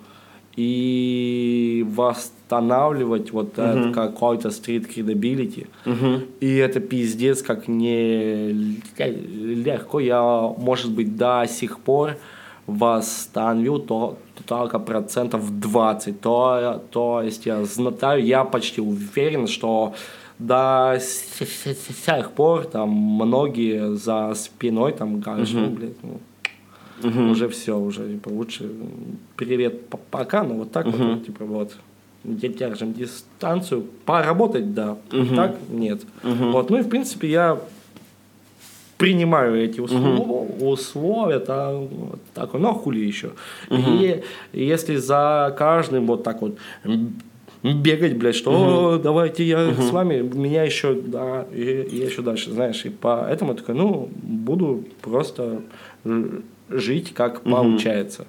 и 0.55 1.85
восстанавливать 1.89 3.31
вот 3.31 3.57
этот 3.57 3.93
какой-то 3.93 4.51
стрит 4.51 4.87
credibility. 4.89 5.67
И 6.39 6.55
это 6.57 6.79
пиздец 6.79 7.41
как 7.41 7.67
не 7.67 8.77
легко. 8.97 9.99
Я, 9.99 10.21
может 10.57 10.91
быть, 10.91 11.15
до 11.15 11.45
сих 11.49 11.79
пор 11.79 12.17
восстановил 12.67 13.79
то, 13.79 14.17
только 14.45 14.79
процентов 14.79 15.59
20. 15.59 16.19
То, 16.21 16.81
то 16.91 17.21
есть 17.23 17.45
я 17.45 17.63
знаю, 17.65 18.23
я 18.25 18.43
почти 18.43 18.81
уверен, 18.81 19.47
что 19.47 19.93
до 20.39 20.93
с- 20.99 21.39
с- 21.39 21.93
с 21.93 22.05
тех 22.05 22.31
пор 22.31 22.65
там 22.65 22.89
многие 22.89 23.95
за 23.95 24.33
спиной 24.35 24.93
там 24.93 25.19
говорят, 25.19 25.47
ну, 25.53 25.69
блядь, 25.69 26.03
ну, 26.03 26.19
уже 27.31 27.47
все, 27.49 27.77
уже 27.77 28.07
типа, 28.07 28.29
лучше 28.29 28.69
привет, 29.35 29.87
пока, 30.11 30.43
но 30.43 30.55
вот 30.55 30.71
так 30.71 30.85
вот, 30.87 31.25
типа 31.25 31.45
вот. 31.45 31.75
Де- 32.23 32.49
держим 32.49 32.93
дистанцию, 32.93 33.83
поработать, 34.05 34.75
да, 34.75 34.97
так 35.35 35.55
нет. 35.71 36.01
Вот, 36.51 36.69
ну 36.69 36.77
и 36.77 36.81
в 36.83 36.89
принципе 36.89 37.27
я 37.27 37.57
принимаю 39.01 39.55
эти 39.63 39.79
услов- 39.81 40.63
условия, 40.63 41.39
та- 41.39 41.73
вот 41.73 42.19
такой, 42.33 42.59
ну 42.59 42.69
а 42.69 42.73
хули 42.73 42.99
еще. 42.99 43.31
И 43.69 44.21
если 44.53 44.95
за 44.97 45.53
каждым 45.57 46.05
вот 46.07 46.23
так 46.23 46.41
вот 46.41 46.57
бегать, 47.63 48.17
блядь, 48.17 48.35
что 48.35 48.51
«О, 48.51 48.97
давайте 48.97 49.43
я 49.43 49.71
с 49.73 49.91
вами, 49.91 50.21
меня 50.21 50.63
еще, 50.63 50.93
да, 50.93 51.45
и, 51.53 51.87
и 51.91 52.05
еще 52.05 52.21
дальше, 52.21 52.51
знаешь, 52.51 52.85
и 52.85 52.89
поэтому 52.89 53.51
я 53.51 53.57
такой, 53.57 53.75
ну, 53.75 54.09
буду 54.23 54.83
просто 55.01 55.61
жить, 56.69 57.13
как 57.13 57.41
получается. 57.41 58.25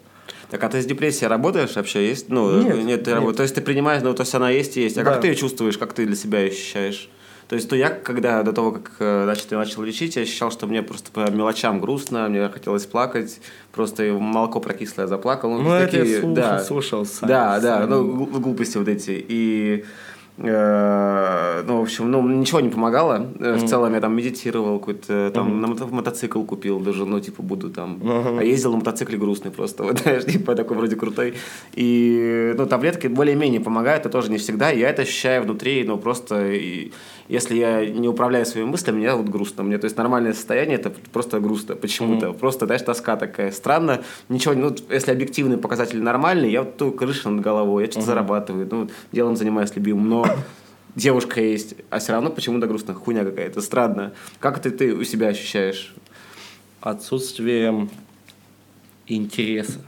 Так, 0.50 0.62
а 0.64 0.68
ты 0.68 0.82
с 0.82 0.84
депрессией 0.86 1.28
работаешь 1.30 1.74
вообще? 1.76 2.06
Есть? 2.08 2.28
Ну, 2.28 2.62
Нет, 2.62 2.74
ты 2.74 2.82
нет. 2.82 3.08
работаешь. 3.08 3.36
То 3.36 3.42
есть 3.44 3.54
ты 3.54 3.62
принимаешь, 3.62 4.02
ну, 4.02 4.12
то 4.12 4.22
есть 4.22 4.34
она 4.34 4.50
есть 4.50 4.76
и 4.76 4.82
есть. 4.82 4.98
А 4.98 5.02
Да. 5.04 5.12
как 5.12 5.22
ты 5.22 5.28
ее 5.28 5.34
чувствуешь, 5.34 5.78
как 5.78 5.94
ты 5.94 6.04
для 6.06 6.14
себя 6.16 6.40
ощущаешь? 6.40 7.08
То 7.52 7.56
есть, 7.56 7.68
то 7.68 7.76
я, 7.76 7.90
когда 7.90 8.42
до 8.42 8.54
того, 8.54 8.72
как 8.72 8.92
э, 9.00 9.24
значит, 9.24 9.48
я 9.50 9.58
начал 9.58 9.82
лечить, 9.82 10.16
я 10.16 10.22
ощущал, 10.22 10.50
что 10.50 10.66
мне 10.66 10.82
просто 10.82 11.10
по 11.12 11.30
мелочам 11.30 11.82
грустно, 11.82 12.26
мне 12.30 12.48
хотелось 12.48 12.86
плакать, 12.86 13.42
просто 13.72 14.04
молоко 14.04 14.58
прокислое 14.58 15.06
заплакал. 15.06 15.50
Ну, 15.60 15.70
это 15.70 15.98
я 15.98 16.02
такие- 16.02 16.20
слушал, 16.20 16.34
да. 16.34 16.58
слушал 16.60 17.04
сам. 17.04 17.28
Да, 17.28 17.60
да, 17.60 17.86
ну, 17.86 18.04
гл- 18.24 18.40
глупости 18.40 18.78
вот 18.78 18.88
эти. 18.88 19.22
И, 19.28 19.84
э, 20.38 21.62
ну, 21.66 21.78
в 21.78 21.82
общем, 21.82 22.10
ну, 22.10 22.26
ничего 22.26 22.60
не 22.60 22.70
помогало. 22.70 23.28
Э, 23.38 23.54
В 23.56 23.68
целом 23.68 23.92
я 23.94 24.00
там 24.00 24.16
медитировал, 24.16 24.78
какой-то 24.78 25.30
там 25.34 25.60
на 25.60 25.66
мото- 25.66 25.92
мотоцикл 25.92 26.42
купил, 26.44 26.80
даже, 26.80 27.04
ну, 27.04 27.20
типа, 27.20 27.42
буду 27.42 27.68
там. 27.68 28.00
А 28.38 28.42
ездил 28.42 28.70
на 28.72 28.78
мотоцикле 28.78 29.18
грустный 29.18 29.50
просто, 29.50 29.82
вот, 29.84 29.98
знаешь, 29.98 30.24
типа, 30.24 30.54
такой 30.54 30.76
вроде 30.78 30.96
крутой. 30.96 31.34
И, 31.74 32.54
ну, 32.56 32.66
таблетки 32.66 33.08
более-менее 33.08 33.60
помогают, 33.60 34.04
но 34.04 34.10
тоже 34.10 34.30
не 34.30 34.38
всегда. 34.38 34.70
Я 34.70 34.88
это 34.88 35.02
ощущаю 35.02 35.42
внутри, 35.42 35.84
ну, 35.86 35.98
просто, 35.98 36.50
и 36.50 36.92
если 37.28 37.56
я 37.56 37.86
не 37.86 38.08
управляю 38.08 38.44
своими 38.46 38.68
мыслями, 38.68 38.98
мне 38.98 39.14
вот 39.14 39.28
грустно. 39.28 39.62
Мне, 39.62 39.78
то 39.78 39.84
есть, 39.86 39.96
нормальное 39.96 40.32
состояние, 40.32 40.76
это 40.78 40.90
просто 41.12 41.40
грустно 41.40 41.76
почему-то. 41.76 42.32
Просто, 42.32 42.66
знаешь, 42.66 42.82
тоска 42.82 43.16
такая. 43.16 43.50
Странно. 43.52 44.02
Ничего, 44.28 44.54
ну, 44.54 44.74
если 44.90 45.12
объективные 45.12 45.58
показатели 45.58 46.00
нормальные, 46.00 46.52
я 46.52 46.62
вот 46.62 46.76
тут 46.76 46.98
крыша 46.98 47.30
над 47.30 47.40
головой, 47.42 47.84
я 47.84 47.90
что-то 47.90 48.06
зарабатываю, 48.06 48.68
ну, 48.70 48.90
делом 49.12 49.36
занимаюсь 49.36 49.74
любимым, 49.76 50.08
но 50.08 50.26
девушка 50.96 51.40
есть, 51.40 51.74
а 51.90 51.98
все 51.98 52.12
равно 52.12 52.30
почему-то 52.30 52.66
грустно, 52.66 52.94
хуйня 52.94 53.24
какая-то, 53.24 53.60
странно. 53.60 54.12
Как 54.40 54.58
это 54.58 54.70
ты 54.70 54.92
у 54.94 55.04
себя 55.04 55.28
ощущаешь? 55.28 55.94
Отсутствием 56.80 57.90
интереса 59.06 59.78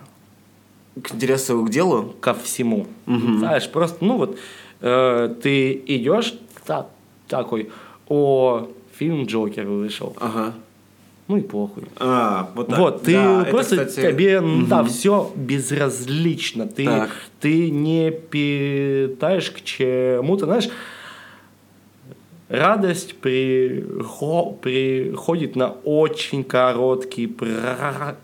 К 1.02 1.12
интересу 1.14 1.64
к 1.64 1.70
делу? 1.70 2.14
ко 2.20 2.34
всему. 2.34 2.86
Знаешь, 3.06 3.68
просто, 3.68 4.04
ну 4.04 4.16
вот, 4.18 4.38
э, 4.80 5.34
ты 5.42 5.72
идешь 5.86 6.34
та- 6.64 6.86
такой, 7.28 7.70
о, 8.08 8.68
фильм 8.92 9.24
Джокер 9.26 9.66
вышел. 9.66 10.16
Ага. 10.20 10.54
Ну 11.26 11.38
и 11.38 11.40
похуй. 11.40 11.84
А, 11.96 12.50
вот 12.54 12.68
так. 12.68 12.78
Вот, 12.78 13.02
ты 13.02 13.14
Да, 13.14 13.42
это, 13.42 13.50
просто 13.50 13.86
кстати, 13.86 14.12
тебе, 14.12 14.42
да, 14.68 14.84
все 14.84 15.32
безразлично. 15.34 16.66
Ты, 16.66 16.84
Так. 16.84 17.10
ты 17.40 17.70
не 17.70 18.10
питаешь 18.10 19.50
к 19.50 19.62
чему-то, 19.62 20.44
знаешь, 20.44 20.68
радость 22.48 23.14
прихо- 23.20 24.52
приходит 24.60 25.56
на 25.56 25.70
очень 25.84 26.44
короткий 26.44 27.26
пра- 27.26 28.16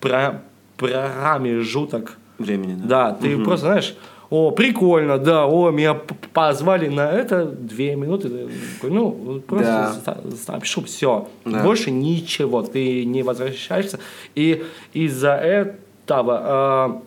пра- 0.00 0.42
промежуток. 0.76 2.16
Времени, 2.38 2.74
да. 2.82 3.10
Да, 3.10 3.14
ты 3.14 3.38
просто 3.38 3.66
знаешь, 3.66 3.94
о, 4.34 4.50
прикольно, 4.50 5.18
да, 5.18 5.46
о, 5.46 5.70
меня 5.70 5.94
позвали 6.32 6.88
на 6.88 7.08
это, 7.10 7.44
две 7.44 7.94
минуты, 7.94 8.48
ну, 8.82 9.40
просто 9.46 10.00
Да. 10.04 10.52
напишу, 10.54 10.82
все, 10.84 11.28
Да. 11.44 11.62
больше 11.62 11.90
ничего, 11.92 12.62
ты 12.62 13.04
не 13.04 13.22
возвращаешься, 13.22 14.00
и 14.34 14.64
из-за 14.92 15.34
этого, 15.34 16.40
а, 16.42 17.02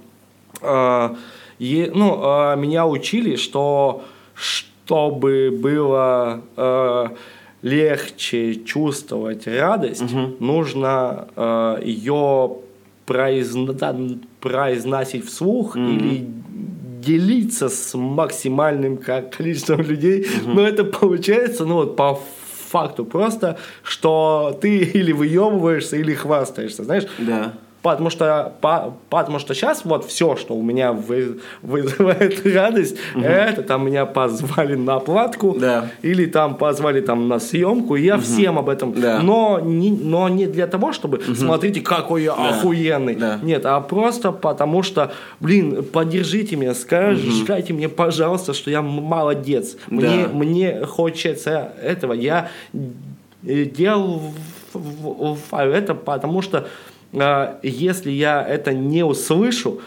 а, 0.61 1.15
е- 1.59 1.91
ну, 1.93 2.19
а, 2.21 2.55
меня 2.55 2.85
учили, 2.87 3.35
что 3.35 4.03
чтобы 4.33 5.51
было 5.61 6.41
а, 6.55 7.11
легче 7.61 8.55
чувствовать 8.63 9.47
радость, 9.47 10.03
нужно 10.39 11.27
ее 11.83 12.51
произно- 13.05 14.19
произносить 14.39 15.25
вслух 15.25 15.75
или 15.75 16.27
делиться 17.07 17.69
с 17.69 17.97
максимальным 17.97 18.97
ко- 18.97 19.21
количеством 19.37 19.81
людей, 19.81 20.27
но 20.45 20.61
это 20.67 20.83
получается, 20.83 21.65
ну 21.65 21.75
вот 21.75 21.95
по 21.95 22.19
факту 22.69 23.05
просто, 23.05 23.57
что 23.83 24.57
ты 24.61 24.77
или 24.79 25.13
выебываешься, 25.13 25.95
или 25.97 26.13
хвастаешься, 26.13 26.83
знаешь? 26.83 27.05
Да. 27.19 27.53
Потому 27.83 28.09
что, 28.09 28.53
по- 28.59 28.93
потому 29.09 29.39
что 29.39 29.53
сейчас 29.53 29.85
вот 29.85 30.03
все, 30.05 30.35
что 30.35 30.55
у 30.55 30.61
меня 30.63 30.91
вы- 30.93 31.39
вызывает 31.61 32.45
радость, 32.45 32.97
это 33.15 33.61
там 33.61 33.85
меня 33.85 34.05
позвали 34.05 34.75
на 34.75 34.99
платку, 34.99 35.55
Да. 35.57 35.89
или 36.01 36.25
там 36.25 36.55
позвали 36.55 37.01
там 37.01 37.27
на 37.27 37.39
съемку, 37.39 37.95
и 37.95 38.03
я 38.03 38.17
всем 38.17 38.57
об 38.57 38.67
этом. 38.69 38.93
Да. 38.99 39.19
Но, 39.21 39.59
не, 39.59 39.91
но 39.91 40.27
не 40.27 40.47
для 40.47 40.67
того, 40.67 40.91
чтобы 40.91 41.21
смотрите, 41.35 41.81
какой 41.81 42.23
я 42.23 42.33
охуенный. 42.33 43.15
Да. 43.15 43.39
Нет, 43.43 43.65
а 43.65 43.79
просто 43.79 44.31
потому 44.31 44.83
что, 44.83 45.11
блин, 45.39 45.83
поддержите 45.83 46.55
меня, 46.55 46.73
скажите 46.73 47.73
мне, 47.73 47.87
пожалуйста, 47.89 48.53
что 48.53 48.71
я 48.71 48.81
молодец. 48.81 49.77
Мне, 49.87 50.25
Да. 50.25 50.29
мне 50.33 50.85
хочется 50.85 51.71
этого. 51.81 52.13
Я 52.13 52.49
э, 53.45 53.63
делал 53.65 54.21
это 55.51 55.93
потому 55.95 56.41
что 56.41 56.57
э, 56.57 56.63
если 57.63 58.11
я 58.11 58.45
это 58.47 58.73
не 58.73 59.03
услышу, 59.03 59.81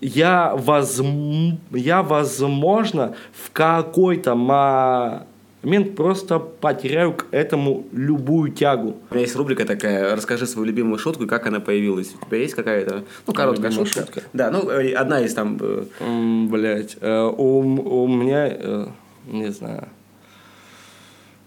я, 0.00 0.54
возм... 0.56 1.58
я 1.70 2.02
возможно, 2.02 3.14
в 3.32 3.50
какой-то 3.52 4.34
момент 4.34 5.96
просто 5.96 6.38
потеряю 6.38 7.14
к 7.14 7.26
этому 7.30 7.86
любую 7.92 8.52
тягу. 8.52 8.96
У 9.10 9.14
меня 9.14 9.24
есть 9.24 9.36
рубрика 9.36 9.64
такая 9.64 10.14
«Расскажи 10.16 10.46
свою 10.46 10.66
любимую 10.66 10.98
шутку 10.98 11.24
и 11.24 11.26
как 11.26 11.46
она 11.46 11.60
появилась». 11.60 12.14
У 12.20 12.26
тебя 12.26 12.38
есть 12.38 12.54
какая-то, 12.54 13.04
ну, 13.26 13.32
короткая 13.32 13.70
шутка? 13.70 14.00
шутка? 14.00 14.22
Да, 14.32 14.50
ну, 14.50 14.68
э, 14.68 14.92
одна 14.92 15.20
из 15.20 15.34
там... 15.34 15.58
э, 15.60 16.46
Блять, 16.50 16.96
у, 17.00 17.60
у 17.60 18.08
меня, 18.08 18.48
э, 18.48 18.86
не 19.26 19.52
знаю. 19.52 19.88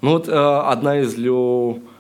Ну 0.01 0.11
вот 0.11 0.30
э, 0.30 0.32
одна 0.32 0.99
из 0.99 1.18
любимых 1.18 1.94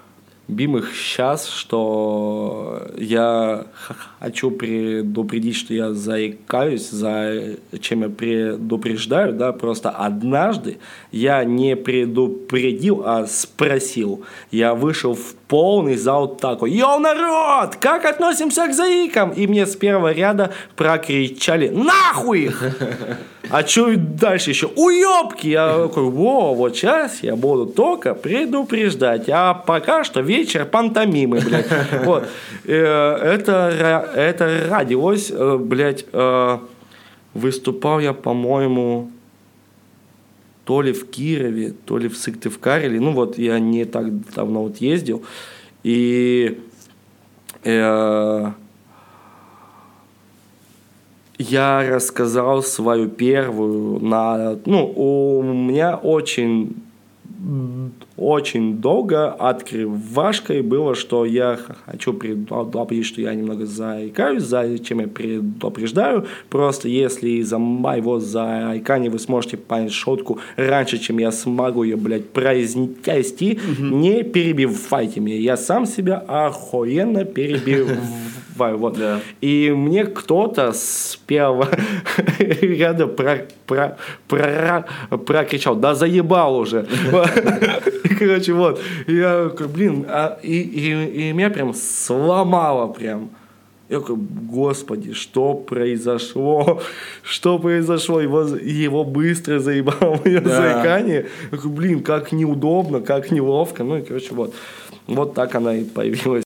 сейчас, 0.47 1.47
что 1.47 2.87
я 2.97 3.65
хочу 4.13 4.51
предупредить, 4.51 5.55
что 5.55 5.73
я 5.73 5.93
заикаюсь, 5.93 6.89
за 6.89 7.57
чем 7.79 8.01
я 8.01 8.09
предупреждаю, 8.09 9.33
да, 9.33 9.53
просто 9.53 9.89
однажды 9.89 10.77
я 11.11 11.43
не 11.43 11.75
предупредил, 11.75 13.03
а 13.05 13.25
спросил. 13.25 14.23
Я 14.51 14.75
вышел 14.75 15.15
в 15.15 15.35
полный 15.47 15.95
зал 15.95 16.27
такой, 16.27 16.71
йоу, 16.71 16.99
народ, 16.99 17.75
как 17.77 18.05
относимся 18.05 18.67
к 18.67 18.73
заикам? 18.73 19.31
И 19.31 19.47
мне 19.47 19.65
с 19.65 19.75
первого 19.75 20.11
ряда 20.11 20.51
прокричали, 20.75 21.69
нахуй 21.69 22.45
их! 22.45 22.63
А 23.49 23.65
что 23.65 23.95
дальше 23.95 24.49
еще? 24.49 24.67
Уебки! 24.75 25.47
Я 25.47 25.83
такой, 25.83 26.03
во, 26.03 26.55
вот 26.55 26.75
сейчас 26.75 27.21
я 27.21 27.35
буду 27.35 27.67
только 27.67 28.15
предупреждать. 28.15 29.29
А 29.29 29.53
пока 29.53 30.03
что 30.03 30.21
вечер 30.21 30.65
пантомимы, 30.65 31.39
блядь. 31.41 31.67
Вот. 32.03 32.25
Э, 32.65 33.35
Это, 33.35 34.09
это 34.15 34.67
родилось, 34.69 35.31
э, 35.31 35.57
блядь, 35.59 36.05
э, 36.11 36.57
выступал 37.35 37.99
я, 37.99 38.13
по-моему, 38.13 39.11
то 40.65 40.81
ли 40.81 40.91
в 40.91 41.09
Кирове, 41.09 41.73
то 41.85 41.97
ли 41.97 42.09
в 42.09 42.17
Сыктывкаре. 42.17 42.99
Ну 42.99 43.11
вот 43.11 43.37
я 43.37 43.59
не 43.59 43.85
так 43.85 44.33
давно 44.33 44.63
вот 44.63 44.77
ездил. 44.77 45.23
И 45.83 46.59
э, 47.63 48.51
я 51.37 51.89
рассказал 51.89 52.63
свою 52.63 53.09
первую 53.09 53.99
на... 53.99 54.57
Ну, 54.65 54.91
у 54.95 55.43
меня 55.43 55.95
очень 55.95 56.75
очень 58.17 58.77
долго 58.77 59.31
открывашкой 59.31 60.61
было, 60.61 60.95
что 60.95 61.25
я 61.25 61.59
хочу 61.85 62.13
предупредить, 62.13 63.05
что 63.05 63.21
я 63.21 63.33
немного 63.33 63.65
заикаюсь, 63.65 64.43
зачем 64.43 64.99
я 64.99 65.07
предупреждаю. 65.07 66.25
Просто 66.49 66.87
если 66.87 67.29
из-за 67.41 67.57
моего 67.57 68.19
заикания 68.19 69.09
вы 69.09 69.19
сможете 69.19 69.57
понять 69.57 69.91
шутку 69.91 70.39
раньше, 70.55 70.97
чем 70.97 71.17
я 71.17 71.31
смогу 71.31 71.83
ее, 71.83 71.97
блядь, 71.97 72.29
произнести, 72.29 73.59
не 73.79 74.23
перебивайте 74.23 75.19
меня. 75.19 75.37
Я 75.37 75.57
сам 75.57 75.85
себя 75.85 76.17
охуенно 76.17 77.25
перебиваю. 77.25 77.97
Вот. 78.55 78.97
Да. 78.97 79.19
И 79.41 79.71
мне 79.75 80.05
кто-то 80.05 80.71
с 80.73 81.19
первого 81.27 81.69
ряда 82.39 83.07
про, 83.07 83.45
про, 83.67 83.97
про, 84.27 84.85
прокричал, 85.17 85.75
да 85.75 85.93
заебал 85.95 86.57
уже. 86.57 86.87
Короче, 88.19 88.53
вот. 88.53 88.81
Я 89.07 89.51
блин, 89.73 90.05
а, 90.07 90.39
и, 90.41 90.59
и, 90.61 91.29
и 91.29 91.33
меня 91.33 91.49
прям 91.49 91.73
сломало 91.73 92.87
прям. 92.87 93.29
Я 93.87 93.99
такой, 93.99 94.15
господи, 94.15 95.13
что 95.13 95.53
произошло? 95.53 96.81
Что 97.21 97.59
произошло? 97.59 98.19
Его, 98.19 98.41
его 98.41 99.03
быстро 99.03 99.59
заебало 99.59 100.19
мое 100.25 100.41
Да. 100.41 100.55
заикание. 100.55 101.27
Я 101.51 101.57
такой, 101.57 101.71
блин, 101.71 102.01
как 102.01 102.31
неудобно, 102.31 103.01
как 103.01 103.29
неловко. 103.31 103.83
Ну 103.83 103.97
и, 103.97 104.01
короче, 104.01 104.33
вот. 104.33 104.53
Вот 105.07 105.35
так 105.35 105.53
она 105.53 105.75
и 105.75 105.83
появилась. 105.83 106.43